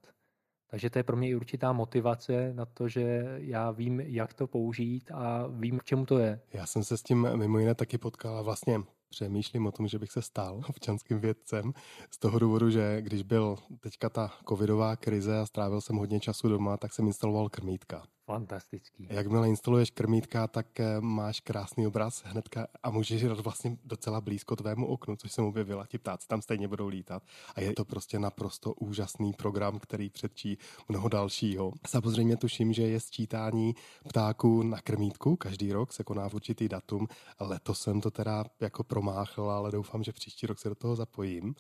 Takže 0.71 0.91
to 0.91 0.99
je 0.99 1.03
pro 1.03 1.17
mě 1.17 1.29
i 1.29 1.35
určitá 1.35 1.73
motivace 1.73 2.53
na 2.53 2.67
to, 2.67 2.89
že 2.89 3.25
já 3.39 3.71
vím, 3.71 4.01
jak 4.01 4.35
to 4.35 4.47
použít 4.47 5.11
a 5.15 5.47
vím, 5.47 5.79
k 5.79 5.85
čemu 5.85 6.07
to 6.07 6.19
je. 6.19 6.41
Já 6.53 6.67
jsem 6.67 6.85
se 6.85 6.97
s 6.97 7.03
tím 7.03 7.29
mimo 7.37 7.59
jiné 7.59 7.75
taky 7.75 7.99
potkal 7.99 8.45
vlastně 8.45 8.81
přemýšlím 9.09 9.67
o 9.67 9.73
tom, 9.73 9.89
že 9.89 9.99
bych 9.99 10.13
se 10.13 10.23
stal 10.23 10.61
občanským 10.69 11.21
vědcem 11.21 11.73
z 12.11 12.19
toho 12.19 12.39
důvodu, 12.39 12.71
že 12.71 13.03
když 13.03 13.23
byl 13.23 13.57
teďka 13.81 14.11
ta 14.11 14.33
covidová 14.49 14.97
krize 14.97 15.39
a 15.39 15.47
strávil 15.47 15.81
jsem 15.81 15.97
hodně 15.97 16.21
času 16.21 16.49
doma, 16.49 16.77
tak 16.77 16.93
jsem 16.93 17.07
instaloval 17.07 17.49
krmítka. 17.49 18.07
Fantastický. 18.27 19.07
Jakmile 19.11 19.49
instaluješ 19.49 19.91
krmítka, 19.91 20.49
tak 20.49 20.81
eh, 20.81 21.01
máš 21.01 21.41
krásný 21.41 21.87
obraz 21.87 22.23
hnedka 22.25 22.67
a 22.83 22.91
můžeš 22.91 23.23
jít 23.23 23.29
vlastně 23.29 23.77
docela 23.85 24.21
blízko 24.21 24.57
tvému 24.57 24.87
oknu, 24.87 25.17
což 25.17 25.33
jsem 25.33 25.45
objevila. 25.45 25.87
Ti 25.87 25.99
ptáci 25.99 26.29
tam 26.29 26.43
stejně 26.43 26.69
budou 26.69 26.89
lítat. 26.89 27.23
A 27.55 27.61
je 27.61 27.73
to 27.73 27.85
prostě 27.85 28.19
naprosto 28.19 28.75
úžasný 28.75 29.33
program, 29.33 29.79
který 29.79 30.11
předčí 30.11 30.59
mnoho 30.89 31.09
dalšího. 31.09 31.73
Samozřejmě 31.87 32.37
tuším, 32.37 32.73
že 32.73 32.83
je 32.83 33.01
sčítání 33.01 33.75
ptáků 34.09 34.63
na 34.63 34.81
krmítku. 34.81 35.37
Každý 35.37 35.73
rok 35.73 35.93
se 35.93 36.05
koná 36.05 36.29
v 36.29 36.35
určitý 36.35 36.69
datum. 36.69 37.09
Letos 37.41 37.81
jsem 37.81 38.01
to 38.01 38.11
teda 38.11 38.45
jako 38.61 38.85
promáchl, 38.85 39.51
ale 39.51 39.71
doufám, 39.71 40.03
že 40.03 40.13
příští 40.13 40.47
rok 40.47 40.59
se 40.59 40.69
do 40.69 40.75
toho 40.75 40.97
zapojím. 40.97 41.55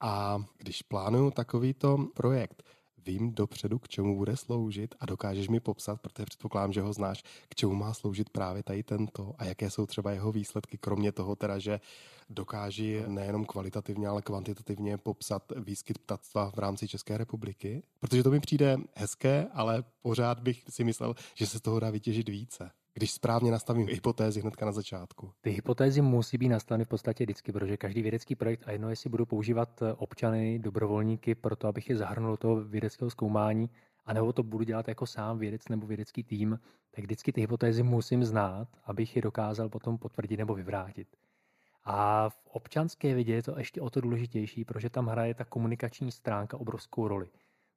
A 0.00 0.38
když 0.58 0.82
plánuju 0.82 1.30
takovýto 1.30 2.06
projekt, 2.14 2.62
vím 3.06 3.34
dopředu, 3.34 3.78
k 3.78 3.88
čemu 3.88 4.16
bude 4.16 4.36
sloužit 4.36 4.94
a 5.00 5.06
dokážeš 5.06 5.48
mi 5.48 5.60
popsat, 5.60 6.00
protože 6.00 6.24
předpokládám, 6.24 6.72
že 6.72 6.80
ho 6.80 6.92
znáš, 6.92 7.22
k 7.48 7.54
čemu 7.54 7.74
má 7.74 7.94
sloužit 7.94 8.30
právě 8.30 8.62
tady 8.62 8.82
tento 8.82 9.34
a 9.38 9.44
jaké 9.44 9.70
jsou 9.70 9.86
třeba 9.86 10.12
jeho 10.12 10.32
výsledky, 10.32 10.78
kromě 10.78 11.12
toho 11.12 11.36
teda, 11.36 11.58
že 11.58 11.80
dokáží 12.30 12.96
nejenom 13.06 13.44
kvalitativně, 13.44 14.08
ale 14.08 14.22
kvantitativně 14.22 14.98
popsat 14.98 15.52
výskyt 15.56 15.98
ptactva 15.98 16.50
v 16.50 16.58
rámci 16.58 16.88
České 16.88 17.18
republiky? 17.18 17.82
Protože 18.00 18.22
to 18.22 18.30
mi 18.30 18.40
přijde 18.40 18.76
hezké, 18.94 19.48
ale 19.52 19.84
pořád 20.02 20.40
bych 20.40 20.64
si 20.68 20.84
myslel, 20.84 21.14
že 21.34 21.46
se 21.46 21.58
z 21.58 21.62
toho 21.62 21.80
dá 21.80 21.90
vytěžit 21.90 22.28
více 22.28 22.70
když 22.94 23.12
správně 23.12 23.50
nastavím 23.50 23.86
hypotézy 23.86 24.40
hnedka 24.40 24.66
na 24.66 24.72
začátku. 24.72 25.32
Ty 25.40 25.50
hypotézy 25.50 26.02
musí 26.02 26.38
být 26.38 26.48
nastaveny 26.48 26.84
v 26.84 26.88
podstatě 26.88 27.24
vždycky, 27.24 27.52
protože 27.52 27.76
každý 27.76 28.02
vědecký 28.02 28.34
projekt, 28.34 28.62
a 28.66 28.72
jedno 28.72 28.90
jestli 28.90 29.10
budu 29.10 29.26
používat 29.26 29.82
eh, 29.82 29.92
občany, 29.92 30.58
dobrovolníky, 30.58 31.34
pro 31.34 31.56
to, 31.56 31.68
abych 31.68 31.90
je 31.90 31.96
zahrnul 31.96 32.30
do 32.30 32.36
toho 32.36 32.64
vědeckého 32.64 33.10
zkoumání, 33.10 33.70
anebo 34.06 34.32
to 34.32 34.42
budu 34.42 34.64
dělat 34.64 34.88
jako 34.88 35.06
sám 35.06 35.38
vědec 35.38 35.68
nebo 35.68 35.86
vědecký 35.86 36.24
tým, 36.24 36.60
tak 36.90 37.04
vždycky 37.04 37.32
ty 37.32 37.40
hypotézy 37.40 37.82
musím 37.82 38.24
znát, 38.24 38.68
abych 38.84 39.16
je 39.16 39.22
dokázal 39.22 39.68
potom 39.68 39.98
potvrdit 39.98 40.36
nebo 40.36 40.54
vyvrátit. 40.54 41.08
A 41.84 42.28
v 42.28 42.46
občanské 42.46 43.14
vědě 43.14 43.34
je 43.34 43.42
to 43.42 43.58
ještě 43.58 43.80
o 43.80 43.90
to 43.90 44.00
důležitější, 44.00 44.64
protože 44.64 44.90
tam 44.90 45.06
hraje 45.06 45.34
ta 45.34 45.44
komunikační 45.44 46.12
stránka 46.12 46.56
obrovskou 46.56 47.08
roli. 47.08 47.28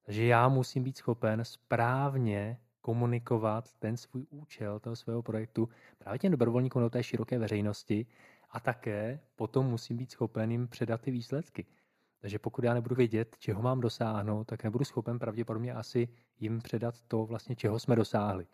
Takže 0.05 0.25
já 0.25 0.49
musím 0.49 0.83
být 0.83 0.97
schopen 0.97 1.45
správně 1.45 2.57
komunikovat 2.83 3.73
ten 3.79 3.97
svůj 3.97 4.25
účel 4.29 4.79
toho 4.79 4.95
svého 4.95 5.21
projektu 5.21 5.69
právě 5.97 6.19
těm 6.19 6.31
dobrovolníkům 6.31 6.81
do 6.81 6.89
té 6.89 7.03
široké 7.03 7.39
veřejnosti 7.39 8.05
a 8.49 8.59
také 8.59 9.19
potom 9.35 9.65
musím 9.65 9.97
být 9.97 10.11
schopen 10.11 10.51
jim 10.51 10.67
předat 10.67 11.01
ty 11.01 11.11
výsledky. 11.11 11.65
Takže 12.21 12.39
pokud 12.39 12.63
já 12.63 12.73
nebudu 12.73 12.95
vědět, 12.95 13.35
čeho 13.39 13.61
mám 13.61 13.81
dosáhnout, 13.81 14.43
tak 14.43 14.63
nebudu 14.63 14.85
schopen 14.85 15.19
pravděpodobně 15.19 15.73
asi 15.73 16.07
jim 16.39 16.61
předat 16.61 16.95
to, 17.07 17.25
vlastně, 17.25 17.55
čeho 17.55 17.79
jsme 17.79 17.95
dosáhli. 17.95 18.47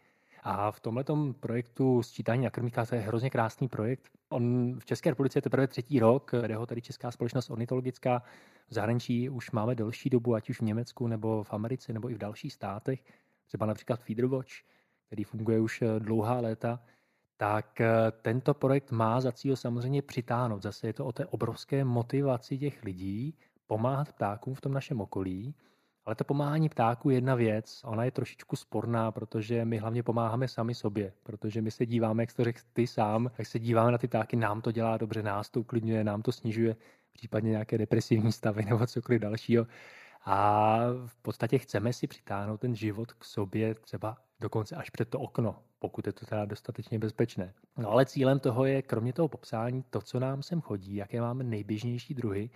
A 0.44 0.72
v 0.72 0.80
tomhle 0.80 1.04
projektu 1.40 2.04
sčítání 2.04 2.44
na 2.44 2.50
krmíkách 2.50 2.90
to 2.90 2.96
je 2.96 3.02
hrozně 3.02 3.30
krásný 3.30 3.68
projekt. 3.68 4.10
On 4.30 4.76
v 4.80 4.86
České 4.86 5.10
republice 5.10 5.38
je 5.38 5.42
teprve 5.42 5.68
třetí 5.68 6.00
rok, 6.00 6.32
vede 6.32 6.56
ho 6.56 6.66
tady 6.66 6.82
Česká 6.82 7.12
společnost 7.12 7.50
ornitologická. 7.50 8.24
V 8.70 8.74
zahraničí 8.74 9.30
už 9.30 9.52
máme 9.52 9.76
delší 9.76 10.10
dobu, 10.10 10.36
ať 10.36 10.50
už 10.50 10.62
v 10.62 10.64
Německu, 10.64 11.08
nebo 11.08 11.44
v 11.44 11.54
Americe, 11.54 11.94
nebo 11.94 12.10
i 12.10 12.14
v 12.14 12.18
dalších 12.18 12.54
státech 12.54 13.04
třeba 13.50 13.66
například 13.66 14.04
Feederwatch, 14.04 14.52
který 15.08 15.24
funguje 15.24 15.60
už 15.60 15.82
eh, 15.82 16.00
dlouhá 16.00 16.40
léta, 16.40 16.80
tak 17.38 17.82
eh, 17.82 17.88
tento 18.22 18.54
projekt 18.54 18.92
má 18.92 19.22
za 19.22 19.32
cíl 19.32 19.56
samozřejmě 19.56 20.02
přitáhnout. 20.02 20.64
Zase 20.64 20.88
je 20.88 20.94
to 20.94 21.06
o 21.06 21.12
té 21.12 21.26
obrovské 21.26 21.84
motivaci 21.84 22.58
těch 22.58 22.84
lidí 22.84 23.38
pomáhat 23.68 24.14
ptákům 24.14 24.56
v 24.56 24.62
tom 24.62 24.74
našem 24.74 25.02
okolí, 25.02 25.56
ale 26.06 26.16
to 26.16 26.24
pomáhání 26.24 26.70
ptáků 26.70 27.10
je 27.10 27.18
jedna 27.18 27.36
věc, 27.36 27.82
ona 27.86 28.04
je 28.04 28.12
trošičku 28.12 28.56
sporná, 28.56 29.12
protože 29.12 29.66
my 29.66 29.78
hlavně 29.78 30.04
pomáháme 30.04 30.48
sami 30.48 30.76
sobě, 30.76 31.14
protože 31.24 31.62
my 31.62 31.72
se 31.72 31.86
díváme, 31.86 32.24
jak 32.24 32.34
to 32.34 32.44
řekl 32.44 32.60
ty 32.74 32.88
sám, 32.88 33.32
jak 33.38 33.48
se 33.48 33.60
díváme 33.60 33.92
na 33.92 33.98
ty 33.98 34.08
ptáky, 34.08 34.36
nám 34.36 34.62
to 34.62 34.72
dělá 34.72 34.98
dobře, 34.98 35.24
nás 35.24 35.50
to 35.50 35.60
uklidňuje, 35.60 36.04
nám 36.04 36.22
to 36.22 36.32
snižuje 36.32 36.76
případně 37.14 37.50
nějaké 37.50 37.78
depresivní 37.78 38.32
stavy 38.32 38.66
nebo 38.66 38.88
cokoliv 38.88 39.22
dalšího. 39.22 39.68
A 40.32 40.78
v 41.06 41.16
podstatě 41.16 41.58
chceme 41.58 41.94
si 41.94 42.08
přitáhnout 42.08 42.60
ten 42.60 42.76
život 42.76 43.14
k 43.14 43.24
sobě 43.26 43.76
třeba 43.76 44.18
dokonce 44.40 44.76
až 44.76 44.90
před 44.90 45.10
to 45.10 45.20
okno, 45.20 45.64
pokud 45.80 46.08
je 46.08 46.14
to 46.14 46.26
teda 46.26 46.46
dostatečně 46.46 47.00
bezpečné. 47.00 47.54
No 47.78 47.92
ale 47.92 48.06
cílem 48.06 48.40
toho 48.40 48.66
je, 48.66 48.82
kromě 48.82 49.14
toho 49.14 49.28
popsání, 49.28 49.84
to, 49.90 50.02
co 50.02 50.20
nám 50.20 50.44
sem 50.44 50.62
chodí, 50.62 50.96
jaké 50.96 51.22
máme 51.22 51.44
nejběžnější 51.44 52.14
druhy, 52.14 52.50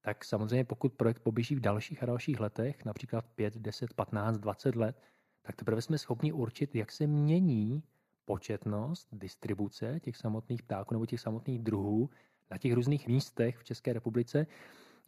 tak 0.00 0.24
samozřejmě 0.24 0.64
pokud 0.64 0.92
projekt 0.92 1.18
poběží 1.18 1.54
v 1.54 1.60
dalších 1.60 2.02
a 2.02 2.06
dalších 2.06 2.40
letech, 2.40 2.84
například 2.84 3.24
5, 3.34 3.56
10, 3.56 3.94
15, 3.94 4.38
20 4.38 4.76
let, 4.76 5.00
tak 5.42 5.56
teprve 5.56 5.82
jsme 5.82 5.98
schopni 5.98 6.32
určit, 6.32 6.74
jak 6.74 6.92
se 6.92 7.06
mění 7.06 7.82
početnost, 8.24 9.08
distribuce 9.12 10.00
těch 10.00 10.16
samotných 10.16 10.62
ptáků 10.62 10.94
nebo 10.94 11.06
těch 11.06 11.20
samotných 11.20 11.58
druhů 11.58 12.10
na 12.50 12.58
těch 12.58 12.72
různých 12.72 13.08
místech 13.08 13.56
v 13.56 13.64
České 13.64 13.92
republice 13.92 14.46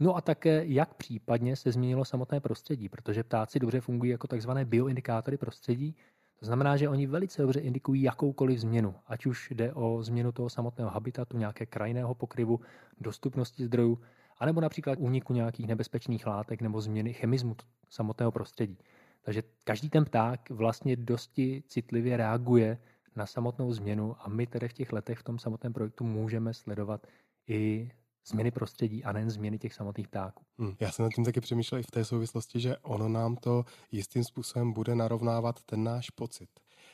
No 0.00 0.16
a 0.16 0.20
také, 0.20 0.62
jak 0.66 0.94
případně 0.94 1.56
se 1.56 1.72
změnilo 1.72 2.04
samotné 2.04 2.40
prostředí, 2.40 2.88
protože 2.88 3.24
ptáci 3.24 3.58
dobře 3.58 3.80
fungují 3.80 4.10
jako 4.10 4.26
takzvané 4.26 4.64
bioindikátory 4.64 5.36
prostředí, 5.36 5.96
to 6.40 6.46
znamená, 6.46 6.76
že 6.76 6.88
oni 6.88 7.06
velice 7.06 7.42
dobře 7.42 7.60
indikují 7.60 8.02
jakoukoliv 8.02 8.58
změnu, 8.58 8.94
ať 9.06 9.26
už 9.26 9.50
jde 9.50 9.72
o 9.72 10.02
změnu 10.02 10.32
toho 10.32 10.50
samotného 10.50 10.90
habitatu, 10.90 11.38
nějaké 11.38 11.66
krajného 11.66 12.14
pokryvu, 12.14 12.60
dostupnosti 13.00 13.64
zdrojů, 13.64 13.98
anebo 14.38 14.60
například 14.60 14.98
úniku 14.98 15.32
nějakých 15.32 15.66
nebezpečných 15.66 16.26
látek 16.26 16.62
nebo 16.62 16.80
změny 16.80 17.12
chemismu 17.12 17.56
samotného 17.88 18.32
prostředí. 18.32 18.78
Takže 19.22 19.42
každý 19.64 19.90
ten 19.90 20.04
pták 20.04 20.50
vlastně 20.50 20.96
dosti 20.96 21.62
citlivě 21.68 22.16
reaguje 22.16 22.78
na 23.16 23.26
samotnou 23.26 23.72
změnu 23.72 24.16
a 24.20 24.28
my 24.28 24.46
tedy 24.46 24.68
v 24.68 24.72
těch 24.72 24.92
letech 24.92 25.18
v 25.18 25.22
tom 25.22 25.38
samotném 25.38 25.72
projektu 25.72 26.04
můžeme 26.04 26.54
sledovat 26.54 27.06
i 27.46 27.90
změny 28.26 28.50
prostředí 28.50 29.04
a 29.04 29.12
nejen 29.12 29.30
změny 29.30 29.58
těch 29.58 29.74
samotných 29.74 30.08
ptáků. 30.08 30.44
Hmm. 30.58 30.76
Já 30.80 30.92
jsem 30.92 31.02
nad 31.02 31.12
tím 31.12 31.24
taky 31.24 31.40
přemýšlel 31.40 31.80
i 31.80 31.82
v 31.82 31.90
té 31.90 32.04
souvislosti, 32.04 32.60
že 32.60 32.76
ono 32.76 33.08
nám 33.08 33.36
to 33.36 33.64
jistým 33.92 34.24
způsobem 34.24 34.72
bude 34.72 34.94
narovnávat 34.94 35.62
ten 35.62 35.84
náš 35.84 36.10
pocit. 36.10 36.48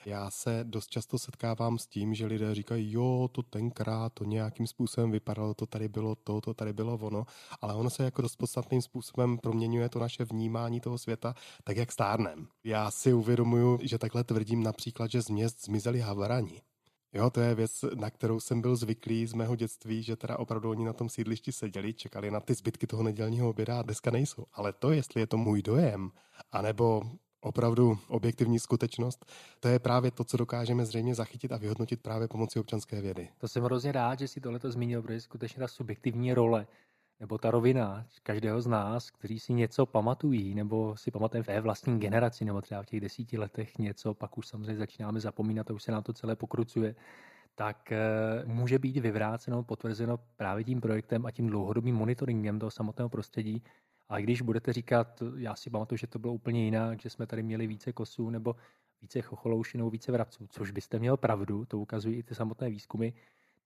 Já 0.06 0.30
se 0.30 0.60
dost 0.64 0.90
často 0.90 1.18
setkávám 1.18 1.78
s 1.78 1.86
tím, 1.86 2.14
že 2.14 2.26
lidé 2.26 2.54
říkají, 2.54 2.92
jo, 2.92 3.28
to 3.32 3.42
tenkrát, 3.42 4.12
to 4.12 4.24
nějakým 4.24 4.66
způsobem 4.66 5.10
vypadalo, 5.10 5.54
to 5.54 5.66
tady 5.66 5.88
bylo 5.88 6.14
to, 6.14 6.40
to 6.40 6.54
tady 6.54 6.72
bylo 6.72 6.94
ono, 6.94 7.26
ale 7.60 7.74
ono 7.74 7.90
se 7.90 8.04
jako 8.04 8.22
dost 8.22 8.36
podstatným 8.36 8.82
způsobem 8.82 9.38
proměňuje 9.38 9.88
to 9.88 9.98
naše 9.98 10.24
vnímání 10.24 10.80
toho 10.80 10.98
světa, 10.98 11.34
tak 11.64 11.76
jak 11.76 11.92
stárnem. 11.92 12.48
Já 12.64 12.90
si 12.90 13.12
uvědomuju, 13.12 13.78
že 13.82 13.98
takhle 13.98 14.24
tvrdím 14.24 14.62
například, 14.62 15.10
že 15.10 15.22
z 15.22 15.28
měst 15.28 15.64
zmizeli 15.64 16.00
havarani. 16.00 16.60
Jo, 17.14 17.30
to 17.30 17.40
je 17.40 17.54
věc, 17.54 17.84
na 17.94 18.10
kterou 18.10 18.40
jsem 18.40 18.60
byl 18.60 18.76
zvyklý 18.76 19.26
z 19.26 19.34
mého 19.34 19.56
dětství, 19.56 20.02
že 20.02 20.16
teda 20.16 20.38
opravdu 20.38 20.70
oni 20.70 20.84
na 20.84 20.92
tom 20.92 21.08
sídlišti 21.08 21.52
seděli, 21.52 21.94
čekali 21.94 22.30
na 22.30 22.40
ty 22.40 22.54
zbytky 22.54 22.86
toho 22.86 23.02
nedělního 23.02 23.50
oběda 23.50 23.78
a 23.78 23.82
dneska 23.82 24.10
nejsou. 24.10 24.44
Ale 24.52 24.72
to, 24.72 24.92
jestli 24.92 25.20
je 25.20 25.26
to 25.26 25.36
můj 25.36 25.62
dojem, 25.62 26.10
anebo 26.52 27.02
opravdu 27.40 27.98
objektivní 28.08 28.58
skutečnost, 28.58 29.32
to 29.60 29.68
je 29.68 29.78
právě 29.78 30.10
to, 30.10 30.24
co 30.24 30.36
dokážeme 30.36 30.86
zřejmě 30.86 31.14
zachytit 31.14 31.52
a 31.52 31.56
vyhodnotit 31.56 32.02
právě 32.02 32.28
pomocí 32.28 32.58
občanské 32.58 33.00
vědy. 33.00 33.28
To 33.38 33.48
jsem 33.48 33.64
hrozně 33.64 33.92
rád, 33.92 34.18
že 34.18 34.28
si 34.28 34.40
tohle 34.40 34.60
zmínil, 34.64 35.02
protože 35.02 35.20
skutečně 35.20 35.60
ta 35.60 35.68
subjektivní 35.68 36.34
role 36.34 36.66
nebo 37.22 37.38
ta 37.38 37.50
rovina 37.50 38.06
každého 38.22 38.62
z 38.62 38.66
nás, 38.66 39.10
kteří 39.10 39.40
si 39.40 39.52
něco 39.52 39.86
pamatují, 39.86 40.54
nebo 40.54 40.96
si 40.96 41.10
pamatujeme 41.10 41.42
v 41.42 41.46
té 41.46 41.60
vlastní 41.60 41.98
generaci, 42.00 42.44
nebo 42.44 42.60
třeba 42.60 42.82
v 42.82 42.86
těch 42.86 43.00
desíti 43.00 43.38
letech 43.38 43.78
něco, 43.78 44.14
pak 44.14 44.38
už 44.38 44.46
samozřejmě 44.46 44.76
začínáme 44.76 45.20
zapomínat 45.20 45.70
a 45.70 45.74
už 45.74 45.82
se 45.82 45.92
nám 45.92 46.02
to 46.02 46.12
celé 46.12 46.36
pokrucuje, 46.36 46.94
tak 47.54 47.92
eh, 47.92 47.98
může 48.44 48.78
být 48.78 48.96
vyvráceno, 48.96 49.62
potvrzeno 49.62 50.18
právě 50.36 50.64
tím 50.64 50.80
projektem 50.80 51.26
a 51.26 51.30
tím 51.30 51.46
dlouhodobým 51.46 51.94
monitoringem 51.94 52.58
toho 52.58 52.70
samotného 52.70 53.08
prostředí. 53.08 53.62
A 54.08 54.18
když 54.18 54.42
budete 54.42 54.72
říkat, 54.72 55.22
já 55.36 55.54
si 55.54 55.70
pamatuju, 55.70 55.96
že 55.96 56.06
to 56.06 56.18
bylo 56.18 56.32
úplně 56.32 56.64
jinak, 56.64 57.00
že 57.00 57.10
jsme 57.10 57.26
tady 57.26 57.42
měli 57.42 57.66
více 57.66 57.92
kosů 57.92 58.30
nebo 58.30 58.56
více 59.00 59.20
chocholoušinů, 59.20 59.90
více 59.90 60.12
vrabců, 60.12 60.46
což 60.50 60.70
byste 60.70 60.98
měl 60.98 61.16
pravdu, 61.16 61.64
to 61.64 61.78
ukazují 61.78 62.16
i 62.18 62.22
ty 62.22 62.34
samotné 62.34 62.70
výzkumy, 62.70 63.12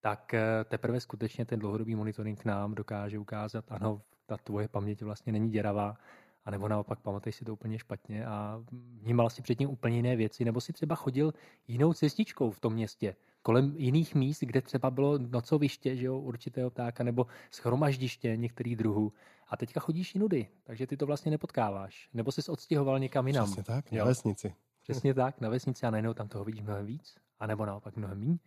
tak 0.00 0.34
eh, 0.34 0.64
teprve 0.64 1.00
skutečně 1.00 1.44
ten 1.44 1.58
dlouhodobý 1.58 1.94
monitoring 1.94 2.44
nám 2.44 2.74
dokáže 2.74 3.18
ukázat, 3.18 3.64
ano, 3.68 4.02
ta 4.26 4.36
tvoje 4.36 4.68
paměť 4.68 5.02
vlastně 5.02 5.32
není 5.32 5.50
děravá, 5.50 5.96
anebo 6.44 6.68
naopak 6.68 7.00
pamatuješ 7.00 7.36
si 7.36 7.44
to 7.44 7.52
úplně 7.52 7.78
špatně 7.78 8.26
a 8.26 8.62
vnímal 9.02 9.30
si 9.30 9.42
předtím 9.42 9.70
úplně 9.70 9.96
jiné 9.96 10.16
věci, 10.16 10.44
nebo 10.44 10.60
si 10.60 10.72
třeba 10.72 10.94
chodil 10.94 11.34
jinou 11.68 11.92
cestičkou 11.92 12.50
v 12.50 12.60
tom 12.60 12.72
městě, 12.72 13.16
kolem 13.42 13.74
jiných 13.76 14.14
míst, 14.14 14.40
kde 14.40 14.62
třeba 14.62 14.90
bylo 14.90 15.18
nocoviště 15.18 15.96
že 15.96 16.06
jo, 16.06 16.18
určitého 16.18 16.70
ptáka 16.70 17.04
nebo 17.04 17.26
schromaždiště 17.50 18.36
některých 18.36 18.76
druhů. 18.76 19.12
A 19.48 19.56
teďka 19.56 19.80
chodíš 19.80 20.14
jinudy, 20.14 20.48
takže 20.64 20.86
ty 20.86 20.96
to 20.96 21.06
vlastně 21.06 21.30
nepotkáváš. 21.30 22.08
Nebo 22.14 22.32
jsi 22.32 22.50
odstěhoval 22.50 22.98
někam 22.98 23.26
jinam. 23.26 23.44
Přesně 23.44 23.62
tak, 23.62 23.92
na 23.92 23.98
jo. 23.98 24.06
vesnici. 24.06 24.54
Přesně 24.82 25.14
tak, 25.14 25.40
na 25.40 25.48
vesnici 25.48 25.86
a 25.86 25.90
najednou 25.90 26.14
tam 26.14 26.28
toho 26.28 26.44
vidíš 26.44 26.62
mnohem 26.62 26.86
víc, 26.86 27.14
a 27.40 27.46
nebo 27.46 27.66
naopak 27.66 27.96
mnohem 27.96 28.20
méně. 28.20 28.38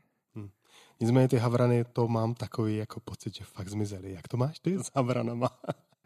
Nicméně 1.00 1.28
ty 1.28 1.38
havrany, 1.38 1.86
to 1.94 2.08
mám 2.08 2.34
takový 2.34 2.78
jako 2.78 3.00
pocit, 3.00 3.36
že 3.36 3.44
fakt 3.44 3.68
zmizely. 3.68 4.14
Jak 4.14 4.28
to 4.28 4.38
máš 4.38 4.60
ty 4.60 4.80
s 4.80 4.92
havranama? 4.96 5.50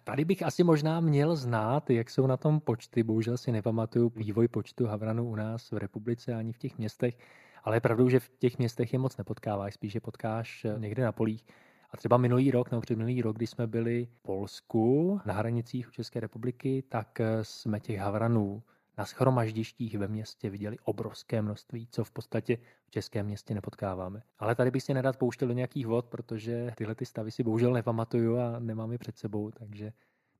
Tady 0.03 0.25
bych 0.25 0.43
asi 0.43 0.63
možná 0.63 0.99
měl 0.99 1.35
znát, 1.35 1.89
jak 1.89 2.09
jsou 2.09 2.27
na 2.27 2.37
tom 2.37 2.59
počty. 2.59 3.03
Bohužel 3.03 3.37
si 3.37 3.51
nepamatuju 3.51 4.11
vývoj 4.15 4.47
počtu 4.47 4.85
havranů 4.85 5.29
u 5.29 5.35
nás 5.35 5.71
v 5.71 5.77
republice 5.77 6.33
ani 6.33 6.53
v 6.53 6.57
těch 6.57 6.77
městech, 6.77 7.17
ale 7.63 7.75
je 7.75 7.81
pravdou, 7.81 8.09
že 8.09 8.19
v 8.19 8.29
těch 8.39 8.57
městech 8.57 8.93
je 8.93 8.99
moc 8.99 9.17
nepotkáváš, 9.17 9.73
spíš 9.73 9.95
je 9.95 10.01
potkáš 10.01 10.65
eh, 10.65 10.79
někde 10.79 11.03
na 11.03 11.11
polích. 11.11 11.45
A 11.91 11.97
třeba 11.97 12.17
minulý 12.17 12.51
rok, 12.51 12.71
nebo 12.71 12.83
minulý 12.89 13.21
rok, 13.21 13.35
kdy 13.35 13.47
jsme 13.47 13.67
byli 13.67 14.05
v 14.05 14.19
Polsku 14.21 15.19
na 15.25 15.33
hranicích 15.33 15.91
České 15.91 16.19
republiky, 16.19 16.83
tak 16.89 17.19
eh, 17.19 17.39
jsme 17.41 17.79
těch 17.79 17.99
havranů 17.99 18.63
na 18.97 19.05
schromaždištích 19.05 19.97
ve 19.97 20.07
městě 20.07 20.49
viděli 20.49 20.77
obrovské 20.83 21.41
množství, 21.41 21.87
co 21.91 22.03
v 22.03 22.11
podstatě 22.11 22.57
v 22.87 22.91
českém 22.91 23.25
městě 23.25 23.53
nepotkáváme. 23.53 24.21
Ale 24.39 24.55
tady 24.55 24.71
bych 24.71 24.83
si 24.83 24.93
nedat 24.93 25.17
pouštěl 25.17 25.47
do 25.47 25.53
nějakých 25.53 25.87
vod, 25.87 26.05
protože 26.05 26.73
tyhle 26.77 26.95
ty 26.95 27.05
stavy 27.05 27.31
si 27.31 27.43
bohužel 27.43 27.73
nepamatuju 27.73 28.37
a 28.37 28.59
nemám 28.59 28.91
je 28.91 28.97
před 28.97 29.17
sebou, 29.17 29.51
takže 29.51 29.93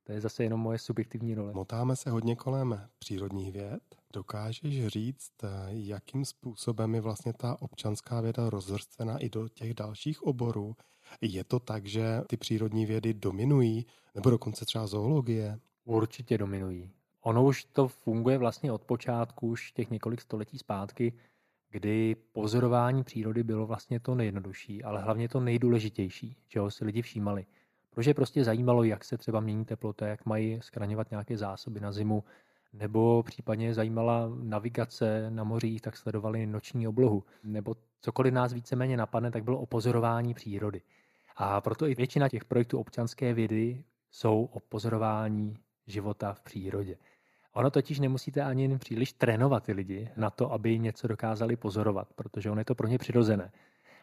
To 0.04 0.12
je 0.12 0.22
zase 0.22 0.44
jenom 0.44 0.60
moje 0.60 0.80
subjektivní 0.80 1.36
role. 1.36 1.54
Motáme 1.54 1.96
se 1.96 2.10
hodně 2.10 2.36
kolem 2.36 2.82
přírodních 3.00 3.52
věd. 3.52 3.82
Dokážeš 4.14 4.88
říct, 4.88 5.32
jakým 5.68 6.26
způsobem 6.26 6.96
je 6.96 7.02
vlastně 7.02 7.34
ta 7.34 7.62
občanská 7.62 8.22
věda 8.22 8.50
rozvrstvená 8.50 9.18
i 9.18 9.30
do 9.30 9.50
těch 9.50 9.74
dalších 9.74 10.24
oborů? 10.24 10.76
Je 11.22 11.44
to 11.44 11.60
tak, 11.60 11.86
že 11.86 12.22
ty 12.28 12.38
přírodní 12.38 12.86
vědy 12.86 13.14
dominují, 13.14 13.86
nebo 14.16 14.30
dokonce 14.30 14.66
třeba 14.66 14.88
zoologie? 14.88 15.60
Určitě 15.86 16.38
dominují. 16.38 16.92
Ono 17.24 17.44
už 17.44 17.64
to 17.64 17.88
funguje 17.88 18.38
vlastně 18.38 18.72
od 18.72 18.82
počátku, 18.82 19.48
už 19.48 19.72
těch 19.72 19.90
několik 19.92 20.22
století 20.22 20.58
zpátky, 20.58 21.14
kdy 21.70 22.16
pozorování 22.32 23.04
přírody 23.04 23.44
bylo 23.44 23.66
vlastně 23.66 24.00
to 24.00 24.16
nejjednodušší, 24.16 24.84
ale 24.84 25.02
hlavně 25.02 25.30
to 25.30 25.40
nejdůležitější, 25.40 26.38
čeho 26.48 26.72
si 26.72 26.86
lidi 26.86 27.02
všímali. 27.02 27.46
Protože 27.90 28.14
prostě 28.14 28.44
zajímalo, 28.44 28.84
jak 28.84 29.04
se 29.04 29.18
třeba 29.18 29.40
mění 29.40 29.66
teplota, 29.66 30.08
jak 30.08 30.26
mají 30.26 30.60
skraňovat 30.62 31.12
nějaké 31.12 31.38
zásoby 31.38 31.80
na 31.80 31.92
zimu, 31.92 32.24
nebo 32.74 33.24
případně 33.24 33.74
zajímala 33.74 34.30
navigace 34.42 35.30
na 35.30 35.44
mořích, 35.44 35.82
tak 35.82 35.98
sledovali 35.98 36.46
noční 36.46 36.88
oblohu, 36.88 37.24
nebo 37.44 37.76
cokoliv 38.02 38.34
nás 38.34 38.54
víceméně 38.54 38.98
napadne, 38.98 39.32
tak 39.32 39.44
bylo 39.44 39.60
o 39.60 39.66
pozorování 39.66 40.34
přírody. 40.34 40.82
A 41.36 41.62
proto 41.62 41.88
i 41.88 41.96
většina 41.96 42.30
těch 42.30 42.46
projektů 42.46 42.80
občanské 42.80 43.34
vědy 43.34 43.84
jsou 44.12 44.50
o 44.52 44.60
pozorování 44.60 45.58
života 45.88 46.34
v 46.34 46.42
přírodě. 46.42 46.98
Ono 47.54 47.72
totiž 47.72 48.00
nemusíte 48.00 48.42
ani 48.42 48.78
příliš 48.78 49.14
trénovat 49.14 49.64
ty 49.64 49.74
lidi 49.74 50.10
na 50.16 50.30
to, 50.30 50.52
aby 50.52 50.80
něco 50.80 51.08
dokázali 51.08 51.56
pozorovat, 51.56 52.14
protože 52.14 52.52
ono 52.52 52.62
je 52.62 52.66
to 52.66 52.76
pro 52.76 52.88
ně 52.88 52.98
přirozené. 52.98 53.52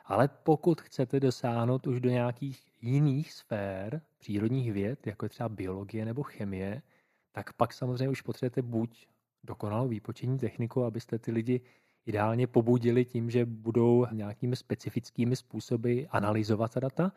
Ale 0.05 0.29
pokud 0.29 0.81
chcete 0.81 1.21
dosáhnout 1.21 1.87
už 1.87 2.01
do 2.01 2.11
nějakých 2.11 2.63
jiných 2.83 3.33
sfér 3.33 4.03
přírodních 4.19 4.73
věd, 4.73 5.07
jako 5.07 5.25
je 5.25 5.29
třeba 5.29 5.49
biologie 5.49 6.05
nebo 6.05 6.23
chemie, 6.23 6.83
tak 7.33 7.53
pak 7.53 7.73
samozřejmě 7.73 8.09
už 8.09 8.21
potřebujete 8.21 8.63
buď 8.63 9.07
dokonalou 9.45 9.89
výpočetní 9.89 10.39
techniku, 10.39 10.85
abyste 10.85 11.19
ty 11.19 11.33
lidi 11.33 11.61
ideálně 12.07 12.47
pobudili 12.47 13.05
tím, 13.05 13.31
že 13.31 13.45
budou 13.45 14.07
nějakými 14.13 14.57
specifickými 14.57 15.37
způsoby 15.37 16.03
analyzovat 16.11 16.73
ta 16.73 16.81
data, 16.81 17.13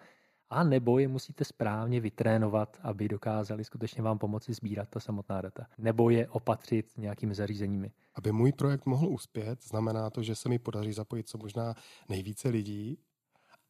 a 0.50 0.64
nebo 0.64 1.00
je 1.00 1.08
musíte 1.08 1.46
správně 1.46 2.00
vytrénovat, 2.00 2.78
aby 2.82 3.08
dokázali 3.08 3.64
skutečně 3.64 4.04
vám 4.04 4.18
pomoci 4.18 4.54
sbírat 4.54 4.90
ta 4.90 5.00
samotná 5.00 5.42
data, 5.42 5.68
nebo 5.78 6.10
je 6.10 6.30
opatřit 6.30 6.98
nějakými 6.98 7.36
zařízeními. 7.36 7.92
Aby 8.16 8.32
můj 8.32 8.52
projekt 8.52 8.86
mohl 8.86 9.08
uspět, 9.08 9.64
znamená 9.64 10.10
to, 10.10 10.24
že 10.24 10.36
se 10.36 10.50
mi 10.50 10.60
podaří 10.60 10.94
zapojit 10.94 11.30
co 11.30 11.38
možná 11.38 11.76
nejvíce 12.10 12.50
lidí 12.50 12.98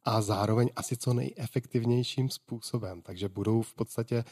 a 0.06 0.22
zároveň 0.22 0.70
asi 0.76 0.98
co 0.98 1.14
nejefektivnějším 1.14 2.30
způsobem. 2.30 3.02
Takže 3.02 3.30
budou 3.30 3.62
v 3.62 3.74
podstatě 3.74 4.24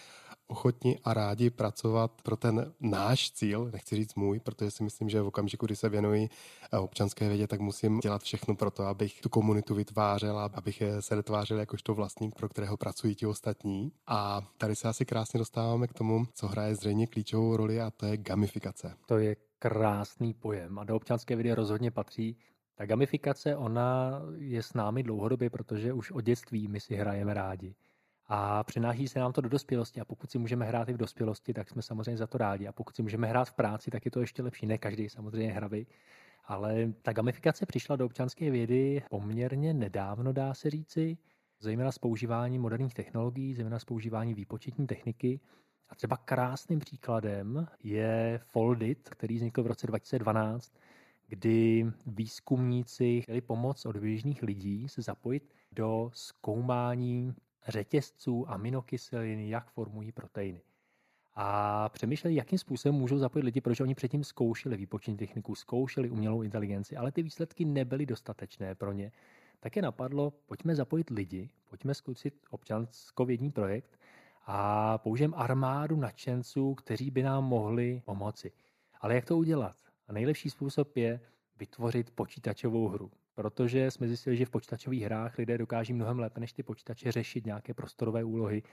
ochotni 0.47 0.99
a 1.03 1.13
rádi 1.13 1.49
pracovat 1.49 2.21
pro 2.23 2.37
ten 2.37 2.73
náš 2.79 3.31
cíl, 3.31 3.69
nechci 3.73 3.95
říct 3.95 4.15
můj, 4.15 4.39
protože 4.39 4.71
si 4.71 4.83
myslím, 4.83 5.09
že 5.09 5.21
v 5.21 5.27
okamžiku, 5.27 5.65
kdy 5.65 5.75
se 5.75 5.89
věnuji 5.89 6.29
eh, 6.71 6.77
občanské 6.77 7.27
vědě, 7.27 7.47
tak 7.47 7.59
musím 7.59 7.99
dělat 7.99 8.21
všechno 8.23 8.55
pro 8.55 8.71
to, 8.71 8.83
abych 8.83 9.21
tu 9.21 9.29
komunitu 9.29 9.75
vytvářel 9.75 10.39
a 10.39 10.49
abych 10.53 10.83
se 10.99 11.15
netvářel 11.15 11.59
jakožto 11.59 11.93
vlastník, 11.93 12.35
pro 12.35 12.49
kterého 12.49 12.77
pracují 12.77 13.15
ti 13.15 13.25
ostatní. 13.25 13.91
A 14.07 14.41
tady 14.57 14.75
se 14.75 14.87
asi 14.87 15.05
krásně 15.05 15.37
dostáváme 15.37 15.87
k 15.87 15.93
tomu, 15.93 16.25
co 16.33 16.47
hraje 16.47 16.75
zřejmě 16.75 17.07
klíčovou 17.07 17.57
roli 17.57 17.81
a 17.81 17.91
to 17.91 18.05
je 18.05 18.17
gamifikace. 18.17 18.93
To 19.05 19.17
je 19.17 19.35
krásný 19.59 20.33
pojem 20.33 20.79
a 20.79 20.83
do 20.83 20.95
občanské 20.95 21.35
vědy 21.35 21.53
rozhodně 21.53 21.91
patří. 21.91 22.37
Ta 22.81 22.85
gamifikace, 22.85 23.55
ona 23.55 24.21
je 24.38 24.63
s 24.63 24.73
námi 24.73 25.03
dlouhodobě, 25.03 25.50
protože 25.50 25.93
už 25.93 26.11
od 26.11 26.21
dětství 26.21 26.67
my 26.67 26.79
si 26.79 26.95
hrajeme 26.95 27.33
rádi 27.33 27.75
a 28.27 28.63
přenáší 28.63 29.07
se 29.07 29.19
nám 29.19 29.33
to 29.33 29.41
do 29.41 29.50
dospělosti 29.50 30.01
a 30.01 30.05
pokud 30.05 30.31
si 30.31 30.38
můžeme 30.38 30.65
hrát 30.65 30.89
i 30.89 30.93
v 30.93 30.97
dospělosti, 30.97 31.53
tak 31.53 31.69
jsme 31.69 31.81
samozřejmě 31.81 32.17
za 32.17 32.27
to 32.27 32.38
rádi 32.38 32.67
a 32.67 32.71
pokud 32.71 32.95
si 32.95 33.01
můžeme 33.01 33.27
hrát 33.27 33.45
v 33.45 33.53
práci, 33.53 33.91
tak 33.91 34.05
je 34.05 34.11
to 34.11 34.19
ještě 34.21 34.43
lepší. 34.43 34.65
Ne 34.65 34.77
každý 34.77 35.09
samozřejmě 35.09 35.53
hravý, 35.53 35.88
ale 36.45 36.93
ta 37.01 37.13
gamifikace 37.13 37.65
přišla 37.65 37.95
do 37.95 38.05
občanské 38.05 38.51
vědy 38.51 39.03
poměrně 39.09 39.73
nedávno, 39.73 40.33
dá 40.33 40.53
se 40.53 40.69
říci, 40.69 41.17
zejména 41.59 41.91
s 41.91 41.97
používáním 41.97 42.62
moderních 42.62 42.93
technologií, 42.93 43.53
zejména 43.53 43.79
s 43.79 43.86
používáním 43.86 44.36
výpočetní 44.36 44.88
techniky. 44.88 45.39
A 45.89 45.95
třeba 45.95 46.17
krásným 46.17 46.79
příkladem 46.79 47.67
je 47.84 48.39
Foldit, 48.43 49.10
který 49.10 49.36
vznikl 49.36 49.63
v 49.63 49.67
roce 49.67 49.88
2012, 49.88 50.73
kdy 51.32 51.86
výzkumníci 52.06 53.22
chtěli 53.22 53.41
pomoct 53.41 53.86
od 53.86 53.98
běžných 53.98 54.44
lidí 54.44 54.89
se 54.89 55.02
zapojit 55.02 55.54
do 55.72 56.12
zkoumání 56.13 57.34
řetězců, 57.67 58.50
aminokyselin, 58.50 59.39
jak 59.39 59.72
formují 59.72 60.12
proteiny. 60.12 60.62
A 61.36 61.89
přemýšleli, 61.89 62.36
jakým 62.36 62.60
způsobem 62.60 62.96
můžou 62.96 63.17
zapojit 63.17 63.44
lidi, 63.44 63.62
protože 63.62 63.84
oni 63.84 63.96
předtím 63.96 64.24
zkoušeli 64.24 64.78
výpočetní 64.78 65.17
techniku, 65.17 65.56
zkoušeli 65.56 66.10
umělou 66.10 66.41
inteligenci, 66.41 66.98
ale 66.98 67.12
ty 67.12 67.24
výsledky 67.24 67.65
nebyly 67.65 68.06
dostatečné 68.06 68.76
pro 68.76 68.91
ně. 68.91 69.12
Tak 69.60 69.76
je 69.76 69.82
napadlo, 69.82 70.34
pojďme 70.46 70.76
zapojit 70.76 71.10
lidi, 71.10 71.50
pojďme 71.70 71.94
zkusit 71.94 72.34
občanskovědní 72.50 73.52
projekt 73.52 74.00
a 74.46 74.98
použijeme 74.98 75.38
armádu 75.38 75.96
nadšenců, 75.96 76.76
kteří 76.76 77.12
by 77.12 77.24
nám 77.24 77.44
mohli 77.44 78.02
pomoci. 78.06 78.52
Ale 79.02 79.15
jak 79.15 79.26
to 79.26 79.38
udělat? 79.38 79.90
A 80.07 80.13
nejlepší 80.13 80.49
způsob 80.49 80.97
je 80.97 81.19
vytvořit 81.57 82.11
počítačovou 82.11 82.87
hru 82.87 83.11
protože 83.35 83.91
jsme 83.91 84.07
zjistili, 84.07 84.37
že 84.37 84.45
v 84.45 84.49
počítačových 84.49 85.03
hrách 85.03 85.37
lidé 85.37 85.57
dokáží 85.57 85.93
mnohem 85.93 86.19
lépe 86.19 86.39
než 86.39 86.53
ty 86.53 86.63
počítače 86.63 87.11
řešit 87.11 87.45
nějaké 87.45 87.73
prostorové 87.73 88.23
úlohy 88.23 88.63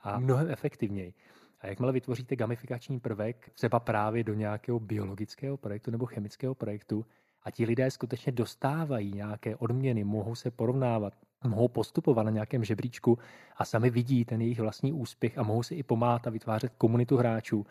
a 0.00 0.20
mnohem 0.20 0.50
efektivněji. 0.50 1.14
A 1.60 1.66
jakmile 1.66 1.92
vytvoříte 1.92 2.36
gamifikační 2.36 3.00
prvek, 3.00 3.50
třeba 3.54 3.80
právě 3.80 4.24
do 4.24 4.34
nějakého 4.34 4.80
biologického 4.80 5.56
projektu 5.56 5.90
nebo 5.90 6.06
chemického 6.06 6.54
projektu, 6.54 7.06
a 7.42 7.50
ti 7.50 7.64
lidé 7.64 7.90
skutečně 7.90 8.32
dostávají 8.32 9.12
nějaké 9.12 9.56
odměny, 9.56 10.04
mohou 10.04 10.34
se 10.34 10.50
porovnávat, 10.50 11.14
mohou 11.44 11.68
postupovat 11.68 12.22
na 12.22 12.30
nějakém 12.30 12.64
žebříčku 12.64 13.18
a 13.56 13.64
sami 13.64 13.90
vidí 13.90 14.24
ten 14.24 14.40
jejich 14.40 14.60
vlastní 14.60 14.92
úspěch 14.92 15.38
a 15.38 15.42
mohou 15.42 15.62
si 15.62 15.74
i 15.74 15.82
pomáhat 15.82 16.26
a 16.26 16.30
vytvářet 16.30 16.72
komunitu 16.78 17.16
hráčů, 17.16 17.66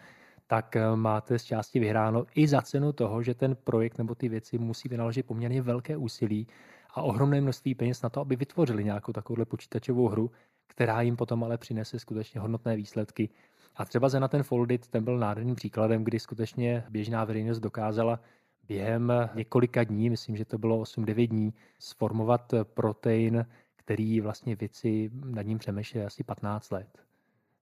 tak 0.51 0.75
eh, 0.75 0.95
máte 0.95 1.39
z 1.39 1.43
části 1.43 1.79
vyhráno 1.79 2.25
i 2.35 2.47
za 2.47 2.61
cenu 2.61 2.91
toho, 2.93 3.23
že 3.23 3.33
ten 3.33 3.55
projekt 3.55 3.97
nebo 3.97 4.15
ty 4.15 4.29
věci 4.29 4.57
musí 4.57 4.89
vynaložit 4.89 5.23
poměrně 5.23 5.61
velké 5.61 5.97
úsilí 5.97 6.47
a 6.93 7.01
ohromné 7.01 7.41
množství 7.41 7.75
peněz 7.75 8.01
na 8.01 8.09
to, 8.09 8.21
aby 8.21 8.35
vytvořili 8.35 8.83
nějakou 8.83 9.11
takovouhle 9.11 9.45
počítačovou 9.45 10.07
hru, 10.07 10.31
která 10.67 11.01
jim 11.01 11.15
potom 11.15 11.43
ale 11.43 11.57
přinese 11.57 11.99
skutečně 11.99 12.41
hodnotné 12.41 12.75
výsledky. 12.75 13.29
A 13.75 13.85
třeba 13.85 14.09
za 14.09 14.19
na 14.19 14.27
ten 14.27 14.43
Foldit, 14.43 14.87
ten 14.87 15.03
byl 15.03 15.17
nádherným 15.17 15.55
příkladem, 15.55 16.03
kdy 16.03 16.19
skutečně 16.19 16.83
běžná 16.89 17.25
veřejnost 17.25 17.59
dokázala 17.59 18.19
během 18.67 19.13
několika 19.35 19.83
dní, 19.83 20.09
myslím, 20.09 20.37
že 20.37 20.45
to 20.45 20.57
bylo 20.57 20.81
8-9 20.81 21.27
dní, 21.27 21.53
sformovat 21.79 22.53
protein, 22.63 23.45
který 23.75 24.21
vlastně 24.21 24.55
věci 24.55 25.11
nad 25.13 25.41
ním 25.41 25.57
přemýšleli 25.57 26.05
asi 26.05 26.23
15 26.23 26.71
let. 26.71 27.10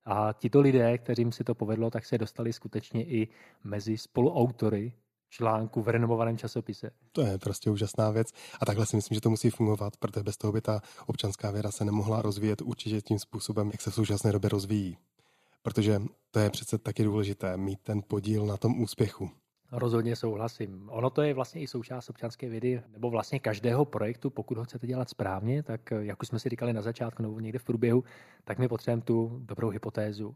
A 0.05 0.33
tito 0.33 0.61
lidé, 0.61 0.97
kterým 0.97 1.31
si 1.31 1.43
to 1.43 1.55
povedlo, 1.55 1.91
tak 1.91 2.05
se 2.05 2.17
dostali 2.17 2.53
skutečně 2.53 3.05
i 3.05 3.27
mezi 3.63 3.97
spoluautory 3.97 4.93
článku 5.29 5.81
v 5.81 5.87
renomovaném 5.87 6.37
časopise. 6.37 6.91
To 7.11 7.21
je 7.21 7.37
prostě 7.37 7.69
úžasná 7.69 8.09
věc 8.11 8.27
a 8.59 8.65
takhle 8.65 8.85
si 8.85 8.95
myslím, 8.95 9.15
že 9.15 9.21
to 9.21 9.29
musí 9.29 9.49
fungovat, 9.49 9.97
protože 9.97 10.23
bez 10.23 10.37
toho 10.37 10.53
by 10.53 10.61
ta 10.61 10.81
občanská 11.05 11.51
věda 11.51 11.71
se 11.71 11.85
nemohla 11.85 12.21
rozvíjet 12.21 12.61
určitě 12.61 13.01
tím 13.01 13.19
způsobem, 13.19 13.69
jak 13.71 13.81
se 13.81 13.91
v 13.91 13.95
současné 13.95 14.31
době 14.31 14.49
rozvíjí. 14.49 14.97
Protože 15.61 16.01
to 16.31 16.39
je 16.39 16.49
přece 16.49 16.77
taky 16.77 17.03
důležité, 17.03 17.57
mít 17.57 17.79
ten 17.79 18.01
podíl 18.07 18.45
na 18.45 18.57
tom 18.57 18.81
úspěchu. 18.81 19.29
Rozhodně 19.71 20.15
souhlasím. 20.15 20.89
Ono 20.89 21.09
to 21.09 21.21
je 21.21 21.33
vlastně 21.33 21.61
i 21.61 21.67
součást 21.67 22.09
občanské 22.09 22.49
vědy, 22.49 22.81
nebo 22.91 23.09
vlastně 23.09 23.39
každého 23.39 23.85
projektu, 23.85 24.29
pokud 24.29 24.57
ho 24.57 24.63
chcete 24.63 24.87
dělat 24.87 25.09
správně, 25.09 25.63
tak 25.63 25.93
jak 25.99 26.21
už 26.21 26.27
jsme 26.27 26.39
si 26.39 26.49
říkali 26.49 26.73
na 26.73 26.81
začátku 26.81 27.23
nebo 27.23 27.39
někde 27.39 27.59
v 27.59 27.63
průběhu, 27.63 28.03
tak 28.43 28.59
my 28.59 28.67
potřebujeme 28.67 29.01
tu 29.01 29.39
dobrou 29.43 29.69
hypotézu, 29.69 30.35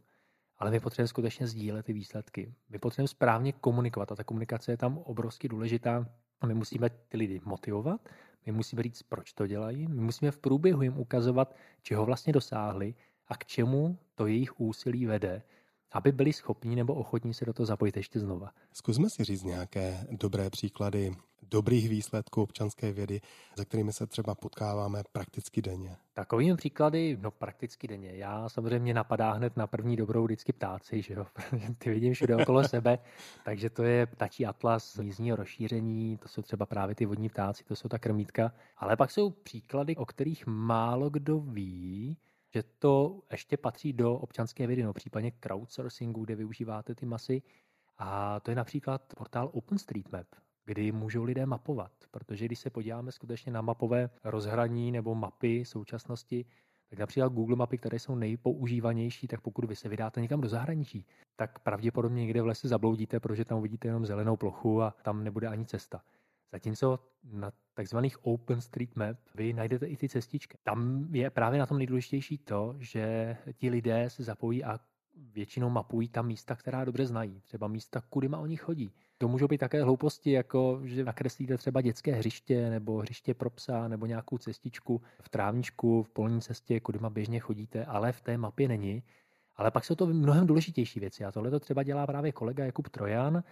ale 0.57 0.71
my 0.71 0.79
potřebujeme 0.79 1.07
skutečně 1.07 1.47
sdílet 1.47 1.85
ty 1.85 1.93
výsledky. 1.93 2.53
My 2.69 2.79
potřebujeme 2.79 3.07
správně 3.07 3.51
komunikovat 3.51 4.11
a 4.11 4.15
ta 4.15 4.23
komunikace 4.23 4.71
je 4.71 4.77
tam 4.77 4.97
obrovsky 4.97 5.47
důležitá. 5.47 6.07
A 6.41 6.45
my 6.45 6.53
musíme 6.53 6.89
ty 6.89 7.17
lidi 7.17 7.41
motivovat, 7.45 8.09
my 8.45 8.51
musíme 8.51 8.83
říct, 8.83 9.03
proč 9.03 9.33
to 9.33 9.47
dělají, 9.47 9.87
my 9.87 10.01
musíme 10.01 10.31
v 10.31 10.37
průběhu 10.37 10.81
jim 10.81 10.97
ukazovat, 10.97 11.55
čeho 11.81 12.05
vlastně 12.05 12.33
dosáhli 12.33 12.95
a 13.27 13.37
k 13.37 13.45
čemu 13.45 13.97
to 14.15 14.27
jejich 14.27 14.59
úsilí 14.59 15.05
vede 15.05 15.41
aby 15.93 16.11
byli 16.11 16.33
schopni 16.33 16.75
nebo 16.75 16.93
ochotní 16.93 17.33
se 17.33 17.45
do 17.45 17.53
toho 17.53 17.65
zapojit 17.65 17.97
ještě 17.97 18.19
znova. 18.19 18.51
Zkusme 18.73 19.09
si 19.09 19.23
říct 19.23 19.43
nějaké 19.43 20.07
dobré 20.11 20.49
příklady 20.49 21.15
dobrých 21.51 21.89
výsledků 21.89 22.41
občanské 22.41 22.91
vědy, 22.91 23.21
za 23.57 23.65
kterými 23.65 23.93
se 23.93 24.07
třeba 24.07 24.35
potkáváme 24.35 25.03
prakticky 25.11 25.61
denně. 25.61 25.97
Takovými 26.13 26.57
příklady, 26.57 27.17
no 27.21 27.31
prakticky 27.31 27.87
denně. 27.87 28.11
Já 28.15 28.49
samozřejmě 28.49 28.93
napadá 28.93 29.31
hned 29.31 29.57
na 29.57 29.67
první 29.67 29.95
dobrou 29.95 30.23
vždycky 30.25 30.53
ptáci, 30.53 31.01
že 31.01 31.13
jo, 31.13 31.25
ty 31.77 31.89
vidím 31.89 32.13
všude 32.13 32.35
okolo 32.35 32.63
sebe, 32.67 32.99
takže 33.45 33.69
to 33.69 33.83
je 33.83 34.05
ptačí 34.05 34.45
atlas 34.45 34.99
jízdního 35.01 35.37
rozšíření, 35.37 36.17
to 36.17 36.27
jsou 36.27 36.41
třeba 36.41 36.65
právě 36.65 36.95
ty 36.95 37.05
vodní 37.05 37.29
ptáci, 37.29 37.63
to 37.63 37.75
jsou 37.75 37.89
ta 37.89 37.99
krmítka, 37.99 38.51
ale 38.77 38.95
pak 38.95 39.11
jsou 39.11 39.29
příklady, 39.29 39.95
o 39.95 40.05
kterých 40.05 40.47
málo 40.47 41.09
kdo 41.09 41.39
ví, 41.39 42.17
že 42.53 42.63
to 42.79 43.21
ještě 43.31 43.57
patří 43.57 43.93
do 43.93 44.15
občanské 44.15 44.67
vědy, 44.67 44.83
no 44.83 44.93
případně 44.93 45.31
crowdsourcingu, 45.31 46.23
kde 46.23 46.35
využíváte 46.35 46.95
ty 46.95 47.05
masy. 47.05 47.41
A 47.97 48.39
to 48.39 48.51
je 48.51 48.55
například 48.55 49.13
portál 49.17 49.49
OpenStreetMap, 49.53 50.27
kdy 50.65 50.91
můžou 50.91 51.23
lidé 51.23 51.45
mapovat, 51.45 51.91
protože 52.11 52.45
když 52.45 52.59
se 52.59 52.69
podíváme 52.69 53.11
skutečně 53.11 53.51
na 53.51 53.61
mapové 53.61 54.09
rozhraní 54.23 54.91
nebo 54.91 55.15
mapy 55.15 55.65
současnosti, 55.65 56.45
tak 56.89 56.99
například 56.99 57.33
Google 57.33 57.55
mapy, 57.55 57.77
které 57.77 57.99
jsou 57.99 58.15
nejpoužívanější, 58.15 59.27
tak 59.27 59.41
pokud 59.41 59.65
vy 59.65 59.75
se 59.75 59.89
vydáte 59.89 60.21
někam 60.21 60.41
do 60.41 60.49
zahraničí, 60.49 61.05
tak 61.35 61.59
pravděpodobně 61.59 62.21
někde 62.21 62.41
v 62.41 62.45
lese 62.45 62.67
zabloudíte, 62.67 63.19
protože 63.19 63.45
tam 63.45 63.57
uvidíte 63.57 63.87
jenom 63.87 64.05
zelenou 64.05 64.37
plochu 64.37 64.81
a 64.81 64.95
tam 65.01 65.23
nebude 65.23 65.47
ani 65.47 65.65
cesta. 65.65 66.01
Zatímco 66.53 66.99
na 67.23 67.51
takzvaných 67.73 68.25
OpenStreetMap 68.25 69.17
vy 69.35 69.53
najdete 69.53 69.85
i 69.85 69.97
ty 69.97 70.09
cestičky. 70.09 70.57
Tam 70.63 71.07
je 71.11 71.29
právě 71.29 71.59
na 71.59 71.65
tom 71.65 71.77
nejdůležitější 71.77 72.37
to, 72.37 72.75
že 72.79 73.37
ti 73.53 73.69
lidé 73.69 74.09
se 74.09 74.23
zapojí 74.23 74.63
a 74.63 74.79
většinou 75.15 75.69
mapují 75.69 76.09
ta 76.09 76.21
místa, 76.21 76.55
která 76.55 76.85
dobře 76.85 77.05
znají. 77.05 77.41
Třeba 77.41 77.67
místa, 77.67 78.01
kudy 78.09 78.27
ma 78.27 78.37
oni 78.37 78.57
chodí. 78.57 78.93
To 79.17 79.27
můžou 79.27 79.47
být 79.47 79.57
také 79.57 79.83
hlouposti, 79.83 80.31
jako 80.31 80.81
že 80.83 81.03
nakreslíte 81.03 81.57
třeba 81.57 81.81
dětské 81.81 82.11
hřiště 82.11 82.69
nebo 82.69 82.97
hřiště 82.97 83.33
pro 83.33 83.49
psa 83.49 83.87
nebo 83.87 84.05
nějakou 84.05 84.37
cestičku 84.37 85.01
v 85.21 85.29
trávničku, 85.29 86.03
v 86.03 86.09
polní 86.09 86.41
cestě, 86.41 86.79
kudy 86.79 86.99
ma 86.99 87.09
běžně 87.09 87.39
chodíte, 87.39 87.85
ale 87.85 88.11
v 88.11 88.21
té 88.21 88.37
mapě 88.37 88.67
není. 88.67 89.03
Ale 89.55 89.71
pak 89.71 89.85
jsou 89.85 89.95
to 89.95 90.05
mnohem 90.07 90.47
důležitější 90.47 90.99
věci 90.99 91.25
a 91.25 91.31
tohle 91.31 91.51
to 91.51 91.59
třeba 91.59 91.83
dělá 91.83 92.07
právě 92.07 92.31
kolega 92.31 92.65
Jakub 92.65 92.89
Trojan 92.89 93.43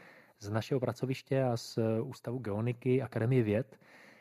z 0.41 0.49
našeho 0.49 0.79
pracoviště 0.79 1.43
a 1.43 1.57
z 1.57 1.79
Ústavu 2.03 2.37
geoniky 2.37 3.01
Akademie 3.01 3.43
věd, 3.43 3.79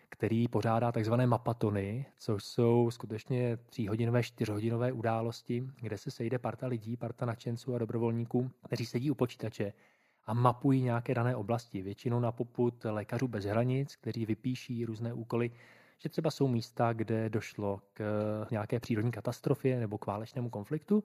který 0.09 0.49
pořádá 0.49 0.93
takzvané 0.93 1.27
mapatony, 1.27 2.07
což 2.19 2.45
jsou 2.45 2.91
skutečně 2.91 3.57
tříhodinové, 3.57 4.23
čtyřhodinové 4.23 4.93
události, 4.93 5.65
kde 5.81 5.99
se 5.99 6.11
sejde 6.11 6.39
parta 6.39 6.67
lidí, 6.67 6.97
parta 6.97 7.27
nadšenců 7.27 7.75
a 7.75 7.79
dobrovolníků, 7.79 8.51
kteří 8.67 8.87
sedí 8.87 9.11
u 9.11 9.15
počítače 9.15 9.73
a 10.27 10.35
mapují 10.35 10.83
nějaké 10.83 11.15
dané 11.15 11.37
oblasti, 11.37 11.83
většinou 11.83 12.21
na 12.21 12.33
poput 12.33 12.85
lékařů 12.85 13.29
bez 13.29 13.45
hranic, 13.45 13.97
kteří 13.97 14.27
vypíší 14.27 14.85
různé 14.85 15.13
úkoly, 15.13 15.51
že 15.99 16.09
třeba 16.09 16.31
jsou 16.31 16.49
místa, 16.49 16.93
kde 16.93 17.29
došlo 17.29 17.83
k 17.93 18.03
nějaké 18.51 18.81
přírodní 18.81 19.11
katastrofě 19.11 19.81
nebo 19.81 19.99
k 19.99 20.07
válečnému 20.07 20.51
konfliktu 20.51 21.05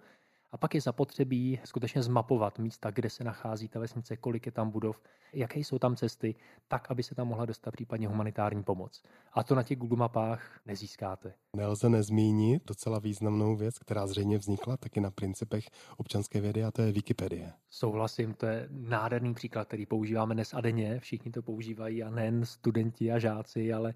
a 0.51 0.57
pak 0.57 0.75
je 0.75 0.81
zapotřebí 0.81 1.59
skutečně 1.63 2.03
zmapovat 2.03 2.59
místa, 2.59 2.91
kde 2.91 3.09
se 3.09 3.23
nachází 3.23 3.67
ta 3.67 3.79
vesnice, 3.79 4.17
kolik 4.17 4.45
je 4.45 4.51
tam 4.51 4.69
budov, 4.69 5.01
jaké 5.33 5.59
jsou 5.59 5.79
tam 5.79 5.95
cesty, 5.95 6.35
tak, 6.67 6.91
aby 6.91 7.03
se 7.03 7.15
tam 7.15 7.27
mohla 7.27 7.45
dostat 7.45 7.71
případně 7.71 8.07
humanitární 8.07 8.63
pomoc. 8.63 9.03
A 9.33 9.43
to 9.43 9.55
na 9.55 9.63
těch 9.63 9.77
Google 9.77 9.97
mapách 9.97 10.59
nezískáte. 10.65 11.33
Nelze 11.55 11.89
nezmínit 11.89 12.63
docela 12.65 12.99
významnou 12.99 13.55
věc, 13.55 13.79
která 13.79 14.07
zřejmě 14.07 14.37
vznikla 14.37 14.77
taky 14.77 15.01
na 15.01 15.11
principech 15.11 15.65
občanské 15.97 16.41
vědy, 16.41 16.63
a 16.63 16.71
to 16.71 16.81
je 16.81 16.91
Wikipedie. 16.91 17.53
Souhlasím, 17.69 18.33
to 18.33 18.45
je 18.45 18.67
nádherný 18.71 19.33
příklad, 19.33 19.67
který 19.67 19.85
používáme 19.85 20.33
dnes 20.33 20.53
a 20.53 20.61
denně. 20.61 20.99
Všichni 20.99 21.31
to 21.31 21.41
používají 21.41 22.03
a 22.03 22.09
nejen 22.09 22.45
studenti 22.45 23.11
a 23.11 23.19
žáci, 23.19 23.73
ale 23.73 23.93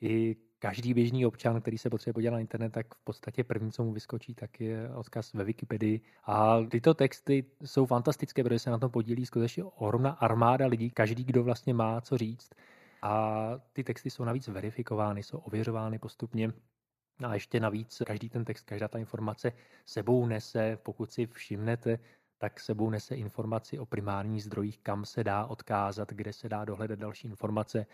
i 0.00 0.36
každý 0.58 0.94
běžný 0.94 1.26
občan, 1.26 1.60
který 1.60 1.78
se 1.78 1.90
potřebuje 1.90 2.14
podívat 2.14 2.32
na 2.32 2.40
internet, 2.40 2.72
tak 2.72 2.94
v 2.94 3.04
podstatě 3.04 3.44
první, 3.44 3.72
co 3.72 3.84
mu 3.84 3.92
vyskočí, 3.92 4.34
tak 4.34 4.60
je 4.60 4.90
odkaz 4.94 5.32
ve 5.32 5.44
Wikipedii. 5.44 6.00
A 6.24 6.58
tyto 6.70 6.94
texty 6.94 7.44
jsou 7.64 7.86
fantastické, 7.86 8.42
protože 8.42 8.58
se 8.58 8.70
na 8.70 8.78
tom 8.78 8.90
podílí 8.90 9.26
skutečně 9.26 9.64
ohromná 9.64 10.10
armáda 10.10 10.66
lidí, 10.66 10.90
každý, 10.90 11.24
kdo 11.24 11.44
vlastně 11.44 11.74
má 11.74 12.00
co 12.00 12.18
říct. 12.18 12.50
A 13.02 13.50
ty 13.72 13.84
texty 13.84 14.10
jsou 14.10 14.24
navíc 14.24 14.48
verifikovány, 14.48 15.22
jsou 15.22 15.38
ověřovány 15.38 15.98
postupně. 15.98 16.52
A 17.24 17.34
ještě 17.34 17.60
navíc 17.60 18.02
každý 18.06 18.28
ten 18.28 18.44
text, 18.44 18.64
každá 18.64 18.88
ta 18.88 18.98
informace 18.98 19.52
sebou 19.86 20.26
nese, 20.26 20.78
pokud 20.82 21.12
si 21.12 21.26
všimnete, 21.26 21.98
tak 22.38 22.60
sebou 22.60 22.90
nese 22.90 23.16
informaci 23.16 23.78
o 23.78 23.86
primárních 23.86 24.44
zdrojích, 24.44 24.78
kam 24.78 25.04
se 25.04 25.24
dá 25.24 25.46
odkázat, 25.46 26.12
kde 26.12 26.32
se 26.32 26.48
dá 26.48 26.64
dohledat 26.64 26.98
další 26.98 27.28
informace 27.28 27.86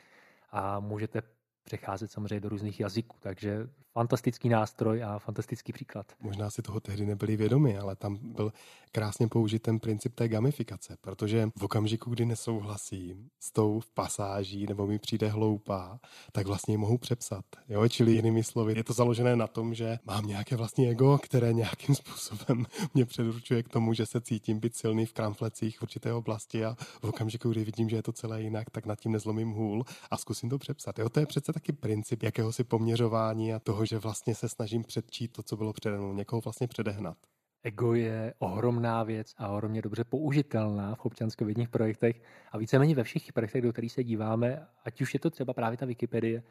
a 0.50 0.80
můžete 0.80 1.22
přecházet 1.64 2.10
samozřejmě 2.10 2.40
do 2.40 2.48
různých 2.48 2.80
jazyků, 2.80 3.16
takže 3.20 3.68
fantastický 3.92 4.48
nástroj 4.48 5.04
a 5.04 5.18
fantastický 5.18 5.72
příklad. 5.72 6.06
Možná 6.20 6.50
si 6.50 6.62
toho 6.62 6.80
tehdy 6.80 7.06
nebyli 7.06 7.36
vědomi, 7.36 7.78
ale 7.78 7.96
tam 7.96 8.18
byl 8.22 8.52
krásně 8.92 9.28
použit 9.28 9.62
ten 9.62 9.80
princip 9.80 10.14
té 10.14 10.28
gamifikace, 10.28 10.96
protože 11.00 11.48
v 11.58 11.62
okamžiku, 11.62 12.10
kdy 12.10 12.26
nesouhlasím 12.26 13.28
s 13.40 13.52
tou 13.52 13.80
v 13.80 13.90
pasáží 13.90 14.66
nebo 14.66 14.86
mi 14.86 14.98
přijde 14.98 15.28
hloupá, 15.28 16.00
tak 16.32 16.46
vlastně 16.46 16.74
ji 16.74 16.78
mohu 16.78 16.98
přepsat. 16.98 17.44
Jo? 17.68 17.88
Čili 17.88 18.12
jinými 18.12 18.44
slovy, 18.44 18.74
je 18.76 18.84
to 18.84 18.92
založené 18.92 19.36
na 19.36 19.46
tom, 19.46 19.74
že 19.74 19.98
mám 20.04 20.26
nějaké 20.26 20.56
vlastní 20.56 20.88
ego, 20.88 21.18
které 21.18 21.52
nějakým 21.52 21.94
způsobem 21.94 22.66
mě 22.94 23.04
předurčuje 23.04 23.62
k 23.62 23.68
tomu, 23.68 23.94
že 23.94 24.06
se 24.06 24.20
cítím 24.20 24.60
být 24.60 24.76
silný 24.76 25.06
v 25.06 25.12
kramflecích 25.12 25.78
v 25.78 25.82
určité 25.82 26.12
oblasti 26.12 26.64
a 26.64 26.76
v 27.02 27.04
okamžiku, 27.04 27.50
kdy 27.50 27.64
vidím, 27.64 27.88
že 27.88 27.96
je 27.96 28.02
to 28.02 28.12
celé 28.12 28.42
jinak, 28.42 28.70
tak 28.70 28.86
nad 28.86 29.00
tím 29.00 29.12
nezlomím 29.12 29.50
hůl 29.50 29.84
a 30.10 30.16
zkusím 30.16 30.50
to 30.50 30.58
přepsat. 30.58 30.98
Jo? 30.98 31.08
To 31.08 31.20
je 31.20 31.26
přece 31.26 31.51
taky 31.52 31.72
princip 31.72 32.22
jakéhosi 32.22 32.64
poměřování 32.64 33.54
a 33.54 33.58
toho, 33.58 33.84
že 33.84 33.98
vlastně 33.98 34.34
se 34.34 34.48
snažím 34.48 34.84
předčít 34.84 35.32
to, 35.32 35.42
co 35.42 35.56
bylo 35.56 35.72
přede 35.72 35.98
mnou, 35.98 36.12
někoho 36.12 36.40
vlastně 36.40 36.68
předehnat. 36.68 37.16
Ego 37.62 37.94
je 37.94 38.34
ohromná 38.38 39.02
věc 39.02 39.34
a 39.38 39.48
ohromně 39.48 39.82
dobře 39.82 40.04
použitelná 40.04 40.94
v 40.94 41.06
občanskovědních 41.06 41.68
projektech 41.68 42.22
a 42.52 42.58
víceméně 42.58 42.94
ve 42.94 43.04
všech 43.04 43.32
projektech, 43.32 43.62
do 43.62 43.72
kterých 43.72 43.92
se 43.92 44.04
díváme, 44.04 44.66
ať 44.84 45.00
už 45.00 45.14
je 45.14 45.20
to 45.20 45.30
třeba 45.30 45.54
právě 45.54 45.78
ta 45.78 45.86
Wikipedie, 45.86 46.42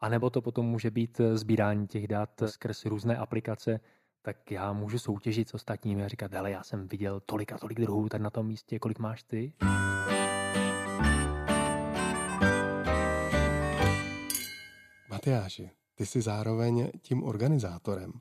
anebo 0.00 0.30
to 0.30 0.42
potom 0.42 0.66
může 0.66 0.90
být 0.90 1.20
sbírání 1.34 1.86
těch 1.86 2.08
dat 2.08 2.42
skrz 2.46 2.84
různé 2.84 3.16
aplikace, 3.16 3.80
tak 4.22 4.50
já 4.50 4.72
můžu 4.72 4.98
soutěžit 4.98 5.48
s 5.48 5.54
ostatními 5.54 6.04
a 6.04 6.08
říkat, 6.08 6.34
ale 6.34 6.50
já 6.50 6.62
jsem 6.62 6.88
viděl 6.88 7.20
tolik 7.20 7.52
a 7.52 7.58
tolik 7.58 7.80
druhů 7.80 8.08
tady 8.08 8.24
na 8.24 8.30
tom 8.30 8.46
místě, 8.46 8.78
kolik 8.78 8.98
máš 8.98 9.22
ty? 9.22 9.52
Matyáši, 15.20 15.70
ty 15.94 16.06
jsi 16.06 16.20
zároveň 16.20 16.90
tím 17.02 17.22
organizátorem. 17.22 18.12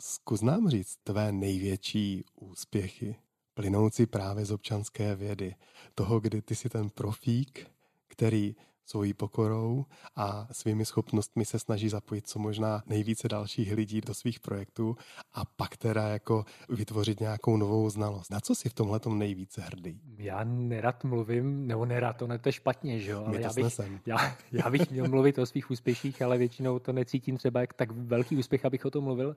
Zkus 0.00 0.42
nám 0.42 0.68
říct 0.68 0.96
tvé 1.04 1.32
největší 1.32 2.24
úspěchy, 2.34 3.16
plynoucí 3.54 4.06
právě 4.06 4.44
z 4.44 4.50
občanské 4.50 5.16
vědy. 5.16 5.54
Toho, 5.94 6.20
kdy 6.20 6.42
ty 6.42 6.54
jsi 6.54 6.68
ten 6.68 6.90
profík, 6.90 7.70
který 8.08 8.56
svojí 8.86 9.14
pokorou 9.14 9.84
a 10.16 10.48
svými 10.52 10.84
schopnostmi 10.84 11.44
se 11.44 11.58
snaží 11.58 11.88
zapojit 11.88 12.28
co 12.28 12.38
možná 12.38 12.82
nejvíce 12.86 13.28
dalších 13.28 13.72
lidí 13.72 14.00
do 14.00 14.14
svých 14.14 14.40
projektů 14.40 14.96
a 15.34 15.44
pak 15.44 15.76
teda 15.76 16.08
jako 16.08 16.44
vytvořit 16.68 17.20
nějakou 17.20 17.56
novou 17.56 17.90
znalost. 17.90 18.30
Na 18.30 18.40
co 18.40 18.54
si 18.54 18.68
v 18.68 18.74
tomhle 18.74 19.00
nejvíce 19.08 19.62
hrdý? 19.62 20.00
Já 20.18 20.44
nerad 20.44 21.04
mluvím, 21.04 21.66
nebo 21.66 21.86
nerad, 21.86 22.16
to, 22.16 22.26
ne, 22.26 22.38
to 22.38 22.48
je 22.48 22.52
špatně, 22.52 23.00
že 23.00 23.10
jo? 23.10 23.24
Ale 23.26 23.40
já 23.40 23.52
bych, 23.52 23.80
já, 24.06 24.36
já 24.52 24.70
bych 24.70 24.90
měl 24.90 25.08
mluvit 25.08 25.38
o 25.38 25.46
svých 25.46 25.70
úspěších, 25.70 26.22
ale 26.22 26.38
většinou 26.38 26.78
to 26.78 26.92
necítím 26.92 27.36
třeba 27.36 27.60
jak 27.60 27.72
tak 27.72 27.90
velký 27.90 28.36
úspěch, 28.36 28.64
abych 28.64 28.84
o 28.84 28.90
tom 28.90 29.04
mluvil. 29.04 29.36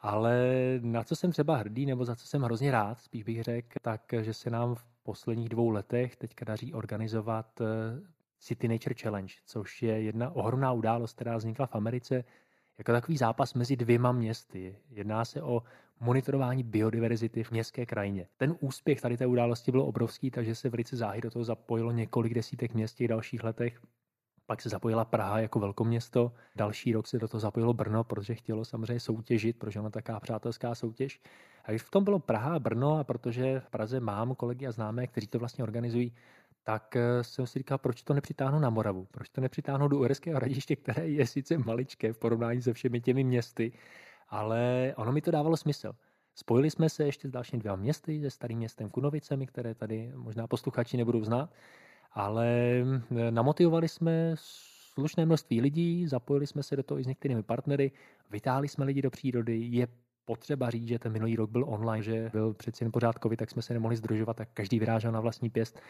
Ale 0.00 0.44
na 0.82 1.04
co 1.04 1.16
jsem 1.16 1.32
třeba 1.32 1.56
hrdý, 1.56 1.86
nebo 1.86 2.04
za 2.04 2.16
co 2.16 2.26
jsem 2.26 2.42
hrozně 2.42 2.70
rád, 2.70 3.00
spíš 3.00 3.22
bych 3.22 3.42
řekl, 3.42 3.78
tak, 3.82 4.00
že 4.20 4.34
se 4.34 4.50
nám 4.50 4.74
v 4.74 4.84
posledních 5.02 5.48
dvou 5.48 5.70
letech 5.70 6.16
teďka 6.16 6.44
daří 6.44 6.74
organizovat 6.74 7.60
City 8.38 8.68
Nature 8.68 8.94
Challenge, 9.02 9.34
což 9.46 9.82
je 9.82 10.02
jedna 10.02 10.30
ohromná 10.30 10.72
událost, 10.72 11.12
která 11.12 11.36
vznikla 11.36 11.66
v 11.66 11.74
Americe 11.74 12.24
jako 12.78 12.92
takový 12.92 13.16
zápas 13.16 13.54
mezi 13.54 13.76
dvěma 13.76 14.12
městy. 14.12 14.76
Jedná 14.90 15.24
se 15.24 15.42
o 15.42 15.62
monitorování 16.00 16.62
biodiverzity 16.62 17.44
v 17.44 17.50
městské 17.50 17.86
krajině. 17.86 18.26
Ten 18.36 18.56
úspěch 18.60 19.00
tady 19.00 19.16
té 19.16 19.26
události 19.26 19.70
byl 19.70 19.80
obrovský, 19.80 20.30
takže 20.30 20.54
se 20.54 20.70
velice 20.70 20.96
záhy 20.96 21.20
do 21.20 21.30
toho 21.30 21.44
zapojilo 21.44 21.92
několik 21.92 22.34
desítek 22.34 22.74
měst 22.74 22.94
v 22.94 22.98
těch 22.98 23.08
dalších 23.08 23.44
letech. 23.44 23.80
Pak 24.46 24.62
se 24.62 24.68
zapojila 24.68 25.04
Praha 25.04 25.38
jako 25.38 25.60
velkoměsto. 25.60 26.32
Další 26.56 26.92
rok 26.92 27.06
se 27.06 27.18
do 27.18 27.28
toho 27.28 27.40
zapojilo 27.40 27.72
Brno, 27.74 28.04
protože 28.04 28.34
chtělo 28.34 28.64
samozřejmě 28.64 29.00
soutěžit, 29.00 29.58
protože 29.58 29.80
ona 29.80 29.90
taká 29.90 30.20
přátelská 30.20 30.74
soutěž. 30.74 31.20
A 31.64 31.70
když 31.70 31.82
v 31.82 31.90
tom 31.90 32.04
bylo 32.04 32.18
Praha 32.18 32.54
a 32.54 32.58
Brno, 32.58 32.98
a 32.98 33.04
protože 33.04 33.60
v 33.60 33.70
Praze 33.70 34.00
mám 34.00 34.34
kolegy 34.34 34.66
a 34.66 34.72
známé, 34.72 35.06
kteří 35.06 35.26
to 35.26 35.38
vlastně 35.38 35.64
organizují, 35.64 36.12
tak 36.66 36.96
eh, 36.96 37.24
jsem 37.24 37.46
si 37.46 37.58
říkal, 37.58 37.78
proč 37.78 38.02
to 38.02 38.14
nepřitáhnu 38.14 38.58
na 38.58 38.70
Moravu, 38.70 39.06
proč 39.10 39.28
to 39.28 39.40
nepřitáhnu 39.40 39.88
do 39.88 39.98
Uherského 39.98 40.36
hradiště, 40.36 40.76
které 40.82 41.08
je 41.08 41.26
sice 41.26 41.58
maličké 41.58 42.12
v 42.12 42.18
porovnání 42.18 42.62
se 42.62 42.72
všemi 42.72 43.00
těmi 43.00 43.24
městy, 43.24 43.72
ale 44.28 44.92
ono 44.96 45.12
mi 45.12 45.20
to 45.20 45.30
dávalo 45.30 45.56
smysl. 45.56 45.92
Spojili 46.34 46.70
jsme 46.70 46.88
se 46.88 47.04
ještě 47.04 47.28
s 47.28 47.30
dalšími 47.30 47.60
dvěma 47.60 47.76
městy, 47.76 48.20
se 48.20 48.30
starým 48.30 48.58
městem 48.58 48.90
Kunovicemi, 48.90 49.46
které 49.46 49.74
tady 49.74 50.12
možná 50.14 50.46
posluchači 50.46 50.96
nebudou 50.96 51.24
znát, 51.24 51.50
ale 52.12 52.48
eh, 53.16 53.30
namotivovali 53.30 53.88
jsme 53.88 54.34
slušné 54.36 55.26
množství 55.26 55.60
lidí, 55.60 56.06
zapojili 56.06 56.46
jsme 56.46 56.62
se 56.62 56.76
do 56.76 56.82
toho 56.82 56.98
i 56.98 57.04
s 57.04 57.06
některými 57.06 57.42
partnery, 57.42 57.92
vytáhli 58.30 58.68
jsme 58.68 58.84
lidi 58.84 59.02
do 59.02 59.10
přírody, 59.10 59.58
je 59.58 59.86
potřeba 60.26 60.70
říct, 60.70 60.88
že 60.88 60.98
ten 60.98 61.12
minulý 61.12 61.36
rok 61.36 61.50
byl 61.50 61.64
online, 61.68 62.02
že 62.02 62.30
byl 62.32 62.54
přeci 62.54 62.84
jen 62.84 62.92
pořád 62.92 63.16
covid, 63.22 63.38
tak 63.38 63.50
jsme 63.50 63.62
se 63.62 63.72
nemohli 63.72 63.96
združovat, 63.96 64.36
tak 64.36 64.48
každý 64.54 64.78
vyrážel 64.78 65.12
na 65.12 65.20
vlastní 65.20 65.50
pěst. 65.50 65.80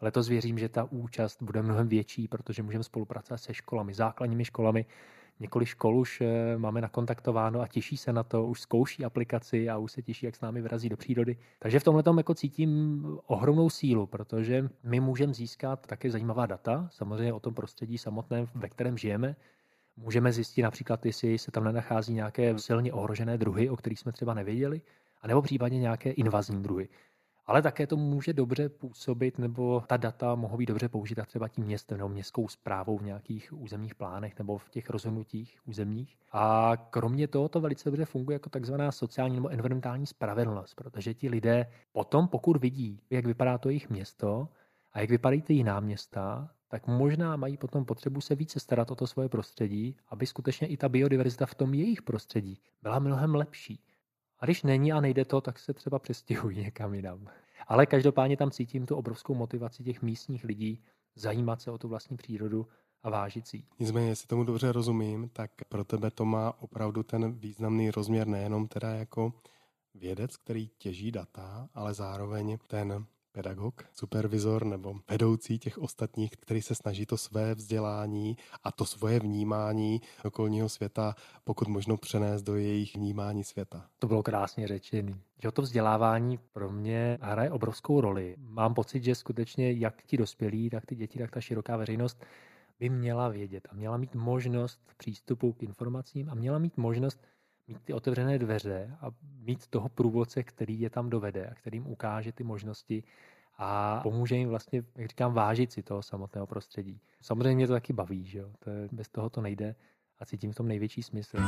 Letos 0.00 0.28
věřím, 0.28 0.58
že 0.58 0.68
ta 0.68 0.84
účast 0.90 1.42
bude 1.42 1.62
mnohem 1.62 1.88
větší, 1.88 2.28
protože 2.28 2.62
můžeme 2.62 2.84
spolupracovat 2.84 3.38
se 3.38 3.54
školami, 3.54 3.94
základními 3.94 4.44
školami, 4.44 4.86
Několik 5.40 5.68
škol 5.68 5.98
už 5.98 6.20
eh, 6.20 6.58
máme 6.58 6.80
nakontaktováno 6.80 7.60
a 7.60 7.68
těší 7.68 7.96
se 7.96 8.12
na 8.12 8.22
to, 8.22 8.46
už 8.46 8.60
zkouší 8.60 9.04
aplikaci 9.04 9.70
a 9.70 9.78
už 9.78 9.92
se 9.92 10.02
těší, 10.02 10.26
jak 10.26 10.36
s 10.36 10.40
námi 10.40 10.62
vyrazí 10.62 10.88
do 10.88 10.96
přírody. 10.96 11.36
Takže 11.58 11.80
v 11.80 11.84
tomhle 11.84 12.02
jako 12.16 12.34
cítím 12.34 13.04
ohromnou 13.26 13.70
sílu, 13.70 14.06
protože 14.06 14.68
my 14.82 15.00
můžeme 15.00 15.34
získat 15.34 15.86
také 15.86 16.10
zajímavá 16.10 16.46
data, 16.46 16.88
samozřejmě 16.92 17.32
o 17.32 17.40
tom 17.40 17.54
prostředí 17.54 17.98
samotném, 17.98 18.46
ve 18.54 18.68
kterém 18.68 18.98
žijeme. 18.98 19.36
Můžeme 20.02 20.32
zjistit 20.32 20.62
například, 20.62 21.06
jestli 21.06 21.38
se 21.38 21.50
tam 21.50 21.64
nenachází 21.64 22.14
nějaké 22.14 22.58
silně 22.58 22.92
ohrožené 22.92 23.38
druhy, 23.38 23.70
o 23.70 23.76
kterých 23.76 23.98
jsme 23.98 24.12
třeba 24.12 24.34
nevěděli, 24.34 24.80
anebo 25.22 25.42
případně 25.42 25.78
nějaké 25.78 26.10
invazní 26.10 26.62
druhy 26.62 26.88
ale 27.50 27.62
také 27.62 27.86
to 27.86 27.96
může 27.96 28.32
dobře 28.32 28.68
působit, 28.68 29.38
nebo 29.38 29.82
ta 29.86 29.96
data 29.96 30.34
mohou 30.34 30.56
být 30.56 30.66
dobře 30.66 30.88
použita 30.88 31.24
třeba 31.24 31.48
tím 31.48 31.64
městem 31.64 31.98
nebo 31.98 32.08
městskou 32.08 32.48
zprávou 32.48 32.98
v 32.98 33.02
nějakých 33.02 33.52
územních 33.52 33.94
plánech 33.94 34.38
nebo 34.38 34.58
v 34.58 34.70
těch 34.70 34.90
rozhodnutích 34.90 35.58
územních. 35.64 36.16
A 36.32 36.72
kromě 36.90 37.28
toho 37.28 37.48
to 37.48 37.60
velice 37.60 37.88
dobře 37.88 38.04
funguje 38.04 38.34
jako 38.34 38.50
takzvaná 38.50 38.92
sociální 38.92 39.34
nebo 39.34 39.48
environmentální 39.48 40.06
spravedlnost, 40.06 40.74
protože 40.74 41.14
ti 41.14 41.28
lidé 41.28 41.66
potom, 41.92 42.28
pokud 42.28 42.56
vidí, 42.56 43.00
jak 43.10 43.26
vypadá 43.26 43.58
to 43.58 43.68
jejich 43.68 43.90
město 43.90 44.48
a 44.92 45.00
jak 45.00 45.10
vypadají 45.10 45.42
ty 45.42 45.54
jiná 45.54 45.80
města, 45.80 46.50
tak 46.68 46.86
možná 46.86 47.36
mají 47.36 47.56
potom 47.56 47.84
potřebu 47.84 48.20
se 48.20 48.34
více 48.34 48.60
starat 48.60 48.90
o 48.90 48.94
to 48.94 49.06
svoje 49.06 49.28
prostředí, 49.28 49.96
aby 50.08 50.26
skutečně 50.26 50.66
i 50.66 50.76
ta 50.76 50.88
biodiverzita 50.88 51.46
v 51.46 51.54
tom 51.54 51.74
jejich 51.74 52.02
prostředí 52.02 52.60
byla 52.82 52.98
mnohem 52.98 53.34
lepší. 53.34 53.80
A 54.38 54.46
když 54.46 54.62
není 54.62 54.92
a 54.92 55.00
nejde 55.00 55.24
to, 55.24 55.40
tak 55.40 55.58
se 55.58 55.74
třeba 55.74 55.98
přestěhují 55.98 56.58
někam 56.58 56.94
jinam. 56.94 57.26
Ale 57.68 57.86
každopádně 57.86 58.36
tam 58.36 58.50
cítím 58.50 58.86
tu 58.86 58.96
obrovskou 58.96 59.34
motivaci 59.34 59.84
těch 59.84 60.02
místních 60.02 60.44
lidí 60.44 60.82
zajímat 61.14 61.62
se 61.62 61.70
o 61.70 61.78
tu 61.78 61.88
vlastní 61.88 62.16
přírodu 62.16 62.66
a 63.02 63.10
vážit 63.10 63.46
si. 63.46 63.62
Nicméně, 63.78 64.08
jestli 64.08 64.28
tomu 64.28 64.44
dobře 64.44 64.72
rozumím, 64.72 65.28
tak 65.28 65.50
pro 65.68 65.84
tebe 65.84 66.10
to 66.10 66.24
má 66.24 66.62
opravdu 66.62 67.02
ten 67.02 67.32
významný 67.32 67.90
rozměr 67.90 68.26
nejenom 68.26 68.68
teda 68.68 68.90
jako 68.90 69.32
vědec, 69.94 70.36
který 70.36 70.68
těží 70.78 71.12
data, 71.12 71.68
ale 71.74 71.94
zároveň 71.94 72.58
ten 72.66 73.06
pedagog, 73.32 73.84
supervizor 73.92 74.66
nebo 74.66 74.94
vedoucí 75.10 75.58
těch 75.58 75.78
ostatních, 75.78 76.30
který 76.30 76.62
se 76.62 76.74
snaží 76.74 77.06
to 77.06 77.16
své 77.16 77.54
vzdělání 77.54 78.36
a 78.64 78.72
to 78.72 78.84
svoje 78.84 79.20
vnímání 79.20 80.00
okolního 80.24 80.68
světa 80.68 81.14
pokud 81.44 81.68
možno 81.68 81.96
přenést 81.96 82.42
do 82.42 82.56
jejich 82.56 82.96
vnímání 82.96 83.44
světa. 83.44 83.86
To 83.98 84.06
bylo 84.06 84.22
krásně 84.22 84.68
řečený. 84.68 85.16
Že 85.42 85.50
to 85.50 85.62
vzdělávání 85.62 86.38
pro 86.52 86.72
mě 86.72 87.18
hraje 87.20 87.50
obrovskou 87.50 88.00
roli. 88.00 88.36
Mám 88.38 88.74
pocit, 88.74 89.04
že 89.04 89.14
skutečně 89.14 89.72
jak 89.72 90.02
ti 90.02 90.16
dospělí, 90.16 90.70
tak 90.70 90.86
ty 90.86 90.96
děti, 90.96 91.18
tak 91.18 91.30
ta 91.30 91.40
široká 91.40 91.76
veřejnost 91.76 92.24
by 92.80 92.88
měla 92.88 93.28
vědět 93.28 93.68
a 93.70 93.74
měla 93.74 93.96
mít 93.96 94.14
možnost 94.14 94.80
přístupu 94.96 95.52
k 95.52 95.62
informacím 95.62 96.30
a 96.30 96.34
měla 96.34 96.58
mít 96.58 96.76
možnost 96.76 97.26
mít 97.70 97.82
ty 97.84 97.92
otevřené 97.92 98.38
dveře 98.38 98.96
a 99.00 99.06
mít 99.38 99.66
toho 99.66 99.88
průvodce, 99.88 100.42
který 100.42 100.80
je 100.80 100.90
tam 100.90 101.10
dovede 101.10 101.46
a 101.46 101.54
kterým 101.54 101.86
ukáže 101.86 102.32
ty 102.32 102.44
možnosti 102.44 103.02
a 103.58 104.00
pomůže 104.02 104.36
jim 104.36 104.48
vlastně, 104.48 104.82
jak 104.96 105.08
říkám, 105.08 105.34
vážit 105.34 105.72
si 105.72 105.82
toho 105.82 106.02
samotného 106.02 106.46
prostředí. 106.46 107.00
Samozřejmě 107.20 107.54
mě 107.54 107.66
to 107.66 107.72
taky 107.72 107.92
baví, 107.92 108.24
že 108.24 108.38
jo? 108.38 108.50
To 108.58 108.70
je, 108.70 108.88
bez 108.92 109.08
toho 109.08 109.30
to 109.30 109.40
nejde 109.40 109.74
a 110.18 110.26
cítím 110.26 110.52
v 110.52 110.54
tom 110.54 110.68
největší 110.68 111.02
smysl. 111.02 111.38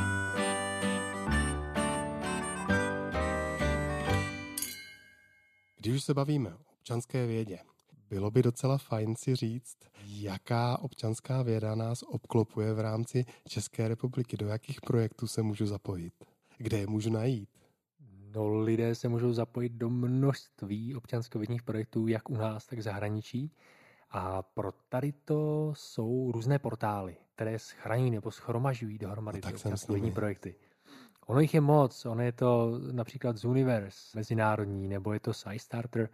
Když 5.79 5.95
už 5.95 6.05
se 6.05 6.15
bavíme 6.15 6.55
o 6.55 6.59
občanské 6.79 7.27
vědě, 7.27 7.59
bylo 8.13 8.31
by 8.31 8.43
docela 8.43 8.79
fajn 8.79 9.17
si 9.17 9.37
říct, 9.37 9.77
jaká 10.05 10.79
občanská 10.79 11.43
věda 11.43 11.75
nás 11.75 12.03
obklopuje 12.03 12.75
v 12.75 12.81
rámci 12.81 13.25
České 13.49 13.89
republiky, 13.89 14.37
do 14.37 14.47
jakých 14.47 14.81
projektů 14.81 15.27
se 15.27 15.43
můžu 15.43 15.67
zapojit, 15.67 16.15
kde 16.59 16.79
je 16.79 16.87
můžu 16.87 17.11
najít. 17.11 17.49
No, 18.35 18.49
lidé 18.49 18.95
se 18.95 19.09
můžou 19.09 19.33
zapojit 19.33 19.73
do 19.73 19.91
množství 19.91 20.95
občanskovědních 20.95 21.63
projektů, 21.63 22.07
jak 22.07 22.31
u 22.31 22.37
nás, 22.37 22.67
tak 22.67 22.79
v 22.79 22.83
zahraničí. 22.83 23.53
A 24.11 24.43
pro 24.43 24.73
tady 24.89 25.13
to 25.13 25.73
jsou 25.77 26.33
různé 26.33 26.59
portály, 26.59 27.17
které 27.35 27.59
schraňují 27.59 28.11
nebo 28.11 28.31
schromažují 28.31 28.99
dohromady 28.99 29.41
no, 29.45 29.51
občanskovědní 29.51 30.13
projekty. 30.13 30.55
Ono 31.27 31.41
jich 31.41 31.55
je 31.55 31.61
moc, 31.61 32.07
ono 32.07 32.23
je 32.23 32.33
to 32.33 32.81
například 32.93 33.37
z 33.37 33.45
Universe 33.45 34.19
mezinárodní, 34.19 34.89
nebo 34.89 35.13
je 35.13 35.21
to 35.21 35.35
SciStarter, 35.35 36.09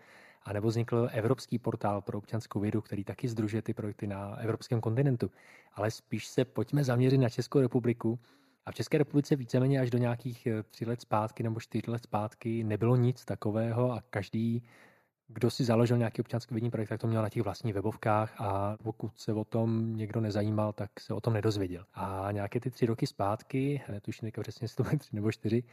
a 0.49 0.53
nebo 0.53 0.69
vznikl 0.69 1.09
Evropský 1.13 1.59
portál 1.59 2.01
pro 2.01 2.19
občanskou 2.19 2.61
vědu, 2.61 2.81
který 2.81 3.05
taky 3.05 3.29
združuje 3.29 3.63
ty 3.63 3.75
projekty 3.75 4.07
na 4.07 4.37
evropském 4.37 4.81
kontinentu. 4.81 5.31
Ale 5.73 5.91
spíš 5.91 6.27
se 6.27 6.45
pojďme 6.45 6.85
zaměřit 6.85 7.19
na 7.19 7.29
Českou 7.29 7.61
republiku. 7.61 8.19
A 8.67 8.73
v 8.73 8.75
České 8.75 8.99
republice 8.99 9.37
víceméně 9.37 9.81
až 9.81 9.91
do 9.91 9.99
nějakých 9.99 10.47
eh, 10.47 10.63
tři 10.63 10.87
let 10.87 11.01
zpátky 11.01 11.43
nebo 11.43 11.61
čtyři 11.61 11.91
let 11.91 12.03
zpátky 12.03 12.65
nebylo 12.65 12.97
nic 12.97 13.25
takového 13.25 13.93
a 13.93 14.03
každý 14.11 14.63
kdo 15.29 15.51
si 15.51 15.65
založil 15.65 15.99
nějaký 15.99 16.21
občanský 16.21 16.55
vědní 16.55 16.71
projekt, 16.71 16.89
tak 16.89 17.01
to 17.01 17.07
měl 17.07 17.23
na 17.23 17.29
těch 17.29 17.43
vlastních 17.43 17.75
webovkách 17.75 18.41
a 18.41 18.77
pokud 18.83 19.19
se 19.19 19.33
o 19.33 19.45
tom 19.45 19.97
někdo 19.97 20.21
nezajímal, 20.21 20.73
tak 20.73 21.01
se 21.01 21.15
o 21.15 21.21
tom 21.21 21.33
nedozvěděl. 21.33 21.85
A 21.95 22.29
nějaké 22.33 22.61
ty 22.61 22.71
tři 22.71 22.87
roky 22.87 23.07
zpátky, 23.07 23.83
netuším 23.93 24.27
teďka 24.27 24.41
přesně, 24.43 24.69
to 24.77 24.85
tři 24.85 25.17
nebo 25.17 25.33
čtyři, 25.33 25.65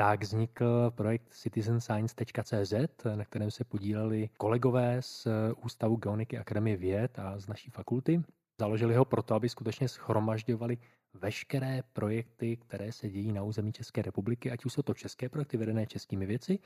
tak 0.00 0.20
vznikl 0.22 0.90
projekt 0.90 1.28
citizenscience.cz, 1.30 2.74
na 3.14 3.24
kterém 3.24 3.50
se 3.50 3.64
podíleli 3.64 4.28
kolegové 4.36 5.02
z 5.02 5.28
Ústavu 5.64 5.96
geoniky 5.96 6.38
Akademie 6.38 6.76
věd 6.76 7.18
a 7.18 7.38
z 7.38 7.48
naší 7.48 7.70
fakulty. 7.70 8.22
Založili 8.60 8.94
ho 8.94 9.04
proto, 9.04 9.34
aby 9.34 9.48
skutečně 9.48 9.88
schromažďovali 9.88 10.78
veškeré 11.14 11.82
projekty, 11.92 12.56
které 12.56 12.92
se 12.92 13.08
dějí 13.08 13.32
na 13.32 13.42
území 13.42 13.72
České 13.72 14.02
republiky, 14.02 14.50
ať 14.50 14.64
už 14.64 14.72
jsou 14.72 14.82
to 14.82 14.94
české 14.94 15.28
projekty 15.28 15.56
vedené 15.56 15.86
českými 15.86 16.26
věci, 16.26 16.58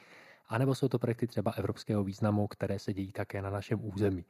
anebo 0.48 0.74
jsou 0.74 0.88
to 0.88 0.98
projekty 0.98 1.26
třeba 1.26 1.50
evropského 1.50 2.04
významu, 2.04 2.46
které 2.46 2.78
se 2.78 2.94
dějí 2.94 3.12
také 3.12 3.42
na 3.42 3.50
našem 3.50 3.84
území. 3.84 4.24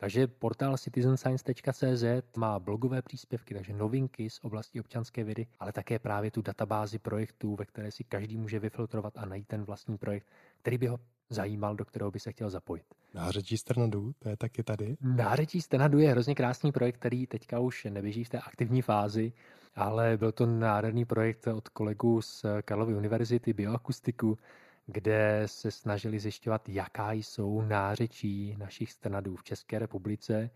Takže 0.00 0.26
portál 0.26 0.78
citizenscience.cz 0.78 2.04
má 2.36 2.58
blogové 2.58 3.02
příspěvky, 3.02 3.54
takže 3.54 3.72
novinky 3.72 4.30
z 4.30 4.38
oblasti 4.42 4.80
občanské 4.80 5.24
vědy, 5.24 5.46
ale 5.58 5.72
také 5.72 5.98
právě 5.98 6.30
tu 6.30 6.42
databázi 6.42 6.98
projektů, 6.98 7.56
ve 7.56 7.64
které 7.64 7.90
si 7.90 8.04
každý 8.04 8.36
může 8.36 8.58
vyfiltrovat 8.58 9.18
a 9.18 9.26
najít 9.26 9.48
ten 9.48 9.64
vlastní 9.64 9.98
projekt, 9.98 10.26
který 10.62 10.78
by 10.78 10.86
ho 10.86 10.98
zajímal, 11.30 11.76
do 11.76 11.84
kterého 11.84 12.10
by 12.10 12.20
se 12.20 12.32
chtěl 12.32 12.50
zapojit. 12.50 12.84
Nářečí 13.14 13.58
Strnadu, 13.58 14.12
to 14.18 14.28
je 14.28 14.36
taky 14.36 14.62
tady? 14.62 14.96
Nářečí 15.00 15.60
Strnadu 15.60 15.98
je 15.98 16.10
hrozně 16.10 16.34
krásný 16.34 16.72
projekt, 16.72 16.96
který 16.96 17.26
teďka 17.26 17.58
už 17.58 17.86
neběží 17.90 18.24
v 18.24 18.28
té 18.28 18.38
aktivní 18.38 18.82
fázi, 18.82 19.32
ale 19.74 20.16
byl 20.16 20.32
to 20.32 20.46
nádherný 20.46 21.04
projekt 21.04 21.46
od 21.46 21.68
kolegů 21.68 22.22
z 22.22 22.44
Karlovy 22.64 22.94
univerzity 22.94 23.52
bioakustiku, 23.52 24.38
kde 24.92 25.42
se 25.46 25.70
snažili 25.70 26.18
zjišťovat, 26.18 26.68
jaká 26.68 27.12
jsou 27.12 27.62
nářečí 27.62 28.56
našich 28.58 28.92
strnadů 28.92 29.36
v 29.36 29.44
České 29.44 29.78
republice 29.78 30.50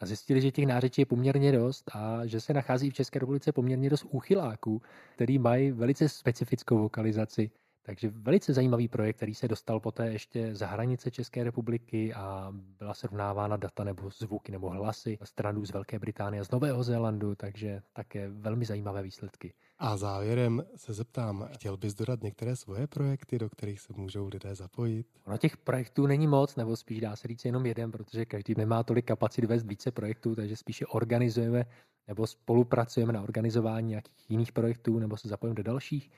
a 0.00 0.06
zjistili, 0.06 0.40
že 0.40 0.50
těch 0.50 0.66
nářečí 0.66 1.00
je 1.02 1.06
poměrně 1.06 1.52
dost 1.52 1.90
a 1.94 2.26
že 2.26 2.40
se 2.40 2.54
nachází 2.54 2.90
v 2.90 2.94
České 2.94 3.18
republice 3.18 3.52
poměrně 3.52 3.90
dost 3.90 4.04
úchyláků, 4.10 4.82
který 5.14 5.38
mají 5.38 5.72
velice 5.72 6.08
specifickou 6.08 6.78
vokalizaci. 6.78 7.50
Takže 7.82 8.08
velice 8.08 8.54
zajímavý 8.54 8.88
projekt, 8.88 9.16
který 9.16 9.34
se 9.34 9.48
dostal 9.48 9.80
poté 9.80 10.12
ještě 10.12 10.54
za 10.54 10.66
hranice 10.66 11.10
České 11.10 11.44
republiky 11.44 12.14
a 12.14 12.52
byla 12.78 12.94
srovnávána 12.94 13.56
data 13.56 13.84
nebo 13.84 14.10
zvuky 14.10 14.52
nebo 14.52 14.70
hlasy 14.70 15.18
stranů 15.22 15.64
z 15.64 15.72
Velké 15.72 15.98
Británie 15.98 16.40
a 16.40 16.44
z 16.44 16.50
Nového 16.50 16.82
Zélandu, 16.82 17.34
takže 17.34 17.82
také 17.92 18.28
velmi 18.28 18.64
zajímavé 18.64 19.02
výsledky. 19.02 19.54
A 19.78 19.96
závěrem 19.96 20.64
se 20.76 20.92
zeptám, 20.92 21.48
chtěl 21.52 21.76
bys 21.76 21.94
dodat 21.94 22.22
některé 22.22 22.56
svoje 22.56 22.86
projekty, 22.86 23.38
do 23.38 23.50
kterých 23.50 23.80
se 23.80 23.92
můžou 23.96 24.28
lidé 24.28 24.54
zapojit? 24.54 25.06
Ono 25.26 25.38
těch 25.38 25.56
projektů 25.56 26.06
není 26.06 26.26
moc, 26.26 26.56
nebo 26.56 26.76
spíš 26.76 27.00
dá 27.00 27.16
se 27.16 27.28
říct 27.28 27.44
jenom 27.44 27.66
jeden, 27.66 27.90
protože 27.90 28.24
každý 28.24 28.54
nemá 28.56 28.82
tolik 28.82 29.06
kapacit 29.06 29.44
vést 29.44 29.66
více 29.66 29.90
projektů, 29.90 30.34
takže 30.34 30.56
spíše 30.56 30.86
organizujeme 30.86 31.64
nebo 32.08 32.26
spolupracujeme 32.26 33.12
na 33.12 33.22
organizování 33.22 33.88
nějakých 33.88 34.30
jiných 34.30 34.52
projektů 34.52 34.98
nebo 34.98 35.16
se 35.16 35.28
zapojíme 35.28 35.54
do 35.54 35.62
dalších. 35.62 36.10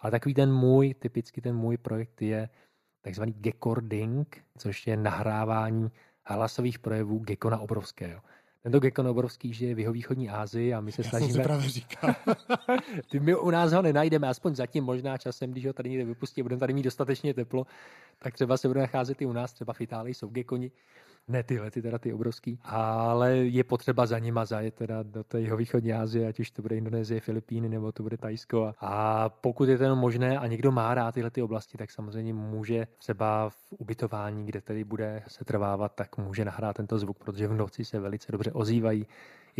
Ale 0.00 0.10
takový 0.10 0.34
ten 0.34 0.52
můj, 0.52 0.94
typicky 0.94 1.40
ten 1.40 1.56
můj 1.56 1.76
projekt 1.76 2.22
je 2.22 2.48
takzvaný 3.02 3.32
gekording, 3.32 4.44
což 4.58 4.86
je 4.86 4.96
nahrávání 4.96 5.90
hlasových 6.24 6.78
projevů 6.78 7.18
gekona 7.18 7.58
obrovského. 7.58 8.20
Tento 8.62 8.80
gekon 8.80 9.08
obrovský 9.08 9.52
žije 9.52 9.74
v 9.74 9.78
jeho 9.78 9.92
východní 9.92 10.30
Asii 10.30 10.74
a 10.74 10.80
my 10.80 10.92
se 10.92 11.02
Já 11.04 11.08
snažíme... 11.08 11.32
Jsem 11.32 11.42
právě 11.42 11.68
říkal. 11.68 12.14
Ty 13.10 13.20
my 13.20 13.34
u 13.34 13.50
nás 13.50 13.72
ho 13.72 13.82
nenajdeme, 13.82 14.28
aspoň 14.28 14.54
zatím 14.54 14.84
možná 14.84 15.18
časem, 15.18 15.50
když 15.50 15.66
ho 15.66 15.72
tady 15.72 15.90
někde 15.90 16.04
vypustí, 16.04 16.42
budeme 16.42 16.60
tady 16.60 16.72
mít 16.72 16.82
dostatečně 16.82 17.34
teplo, 17.34 17.66
tak 18.18 18.34
třeba 18.34 18.56
se 18.56 18.68
bude 18.68 18.80
nacházet 18.80 19.22
i 19.22 19.26
u 19.26 19.32
nás, 19.32 19.52
třeba 19.52 19.72
v 19.72 19.80
Itálii 19.80 20.14
jsou 20.14 20.28
gekoni. 20.28 20.70
Ne 21.30 21.42
tyhle, 21.42 21.70
ty 21.70 21.82
teda 21.82 21.98
ty 21.98 22.12
obrovský, 22.12 22.58
ale 22.64 23.36
je 23.36 23.64
potřeba 23.64 24.06
za 24.06 24.18
nima 24.18 24.44
zajet 24.44 24.74
teda 24.74 25.02
do 25.02 25.24
té 25.24 25.40
jeho 25.40 25.56
východní 25.56 25.92
Asie, 25.92 26.28
ať 26.28 26.40
už 26.40 26.50
to 26.50 26.62
bude 26.62 26.76
Indonésie, 26.76 27.20
Filipíny 27.20 27.68
nebo 27.68 27.92
to 27.92 28.02
bude 28.02 28.16
Tajsko. 28.16 28.74
A 28.80 29.28
pokud 29.28 29.68
je 29.68 29.78
to 29.78 29.96
možné 29.96 30.38
a 30.38 30.46
někdo 30.46 30.72
má 30.72 30.94
rád 30.94 31.12
tyhle 31.12 31.30
ty 31.30 31.42
oblasti, 31.42 31.78
tak 31.78 31.90
samozřejmě 31.90 32.34
může 32.34 32.86
třeba 32.98 33.50
v 33.50 33.72
ubytování, 33.78 34.46
kde 34.46 34.60
tedy 34.60 34.84
bude 34.84 35.22
se 35.28 35.44
trvávat, 35.44 35.94
tak 35.94 36.18
může 36.18 36.44
nahrát 36.44 36.76
tento 36.76 36.98
zvuk, 36.98 37.18
protože 37.18 37.48
v 37.48 37.54
noci 37.54 37.84
se 37.84 38.00
velice 38.00 38.32
dobře 38.32 38.52
ozývají 38.52 39.06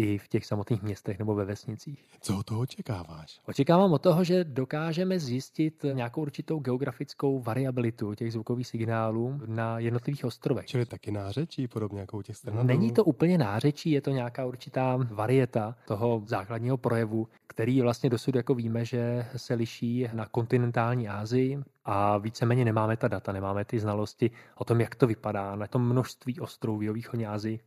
i 0.00 0.18
v 0.18 0.28
těch 0.28 0.46
samotných 0.46 0.82
městech 0.82 1.18
nebo 1.18 1.34
ve 1.34 1.44
vesnicích. 1.44 2.04
Co 2.20 2.38
od 2.38 2.46
toho 2.46 2.60
očekáváš? 2.60 3.40
Očekávám 3.46 3.92
od 3.92 4.02
toho, 4.02 4.24
že 4.24 4.44
dokážeme 4.44 5.18
zjistit 5.18 5.84
nějakou 5.92 6.22
určitou 6.22 6.58
geografickou 6.58 7.40
variabilitu 7.40 8.14
těch 8.14 8.32
zvukových 8.32 8.66
signálů 8.66 9.40
na 9.46 9.78
jednotlivých 9.78 10.24
ostrovech. 10.24 10.66
Čili 10.66 10.86
taky 10.86 11.10
nářečí, 11.10 11.68
podobně 11.68 12.00
jako 12.00 12.18
u 12.18 12.22
těch 12.22 12.36
stranadů? 12.36 12.66
Není 12.66 12.92
to 12.92 13.04
úplně 13.04 13.38
nářečí, 13.38 13.90
je 13.90 14.00
to 14.00 14.10
nějaká 14.10 14.46
určitá 14.46 14.98
varieta 15.10 15.76
toho 15.86 16.22
základního 16.26 16.76
projevu, 16.76 17.28
který 17.46 17.80
vlastně 17.80 18.10
dosud 18.10 18.34
jako 18.34 18.54
víme, 18.54 18.84
že 18.84 19.26
se 19.36 19.54
liší 19.54 20.08
na 20.12 20.26
kontinentální 20.26 21.08
Asii 21.08 21.58
a 21.84 22.18
víceméně 22.18 22.64
nemáme 22.64 22.96
ta 22.96 23.08
data, 23.08 23.32
nemáme 23.32 23.64
ty 23.64 23.78
znalosti 23.78 24.30
o 24.56 24.64
tom, 24.64 24.80
jak 24.80 24.94
to 24.94 25.06
vypadá 25.06 25.56
na 25.56 25.66
tom 25.66 25.88
množství 25.88 26.40
ostrovů 26.40 26.78
v 26.78 27.26
Asii, 27.28 27.60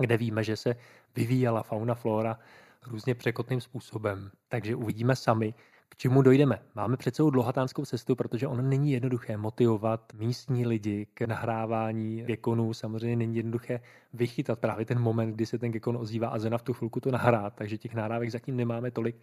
kde 0.00 0.16
víme, 0.16 0.44
že 0.44 0.56
se 0.56 0.76
vyvíjela 1.16 1.62
fauna, 1.62 1.94
flora 1.94 2.38
různě 2.86 3.14
překotným 3.14 3.60
způsobem. 3.60 4.30
Takže 4.48 4.76
uvidíme 4.76 5.16
sami, 5.16 5.54
k 5.88 5.96
čemu 5.96 6.22
dojdeme. 6.22 6.62
Máme 6.74 6.96
před 6.96 7.16
sebou 7.16 7.30
dlouhatánskou 7.30 7.84
cestu, 7.84 8.16
protože 8.16 8.46
ono 8.46 8.62
není 8.62 8.92
jednoduché 8.92 9.36
motivovat 9.36 10.12
místní 10.14 10.66
lidi 10.66 11.06
k 11.14 11.20
nahrávání 11.20 12.22
gekonů. 12.22 12.74
Samozřejmě 12.74 13.16
není 13.16 13.36
jednoduché 13.36 13.80
vychytat 14.12 14.58
právě 14.58 14.86
ten 14.86 15.00
moment, 15.00 15.32
kdy 15.32 15.46
se 15.46 15.58
ten 15.58 15.72
gekon 15.72 15.96
ozývá 15.96 16.28
a 16.28 16.38
Zena 16.38 16.58
v 16.58 16.62
tu 16.62 16.72
chvilku 16.72 17.00
to 17.00 17.10
nahrát. 17.10 17.54
Takže 17.54 17.78
těch 17.78 17.94
nahrávek 17.94 18.30
zatím 18.30 18.56
nemáme 18.56 18.90
tolik. 18.90 19.16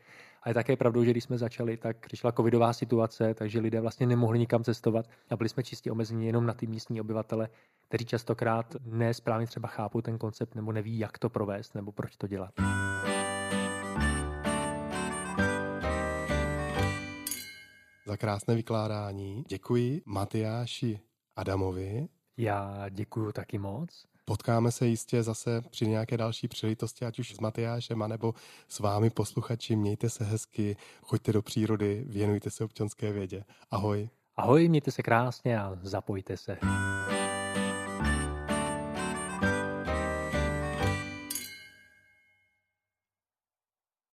A 0.43 0.49
je 0.49 0.54
také 0.54 0.75
pravdou, 0.75 1.04
že 1.04 1.12
když 1.12 1.23
jsme 1.23 1.38
začali, 1.38 1.78
tak 1.78 1.97
přišla 1.97 2.32
covidová 2.32 2.73
situace, 2.73 3.34
takže 3.34 3.60
lidé 3.60 3.82
vlastně 3.82 4.08
nemohli 4.08 4.39
nikam 4.39 4.63
cestovat 4.63 5.06
a 5.30 5.36
byli 5.36 5.49
jsme 5.49 5.63
čistě 5.63 5.91
omezeni 5.91 6.25
jenom 6.25 6.45
na 6.45 6.54
ty 6.54 6.67
místní 6.67 7.01
obyvatele, 7.01 7.49
kteří 7.88 8.06
častokrát 8.06 8.75
nesprávně 8.86 9.47
třeba 9.47 9.67
chápou 9.67 10.01
ten 10.01 10.17
koncept 10.17 10.56
nebo 10.56 10.71
neví, 10.71 10.99
jak 10.99 11.17
to 11.17 11.30
provést 11.30 11.75
nebo 11.75 11.91
proč 11.91 12.17
to 12.17 12.28
dělat. 12.28 12.54
Za 18.05 18.17
krásné 18.17 18.55
vykládání. 18.55 19.43
Děkuji 19.47 20.01
Matyáši 20.05 20.99
Adamovi. 21.35 22.07
Já 22.37 22.89
děkuji 22.89 23.31
taky 23.31 23.57
moc. 23.57 24.05
Potkáme 24.25 24.71
se 24.71 24.87
jistě 24.87 25.23
zase 25.23 25.61
při 25.69 25.87
nějaké 25.87 26.17
další 26.17 26.47
příležitosti, 26.47 27.05
ať 27.05 27.19
už 27.19 27.35
s 27.35 27.39
Matyášem, 27.39 28.01
anebo 28.01 28.33
s 28.67 28.79
vámi 28.79 29.09
posluchači. 29.09 29.75
Mějte 29.75 30.09
se 30.09 30.23
hezky, 30.23 30.77
choďte 31.03 31.33
do 31.33 31.41
přírody, 31.41 32.03
věnujte 32.07 32.49
se 32.49 32.63
občanské 32.63 33.11
vědě. 33.11 33.43
Ahoj. 33.71 34.09
Ahoj, 34.35 34.69
mějte 34.69 34.91
se 34.91 35.03
krásně 35.03 35.59
a 35.59 35.79
zapojte 35.81 36.37
se. 36.37 36.57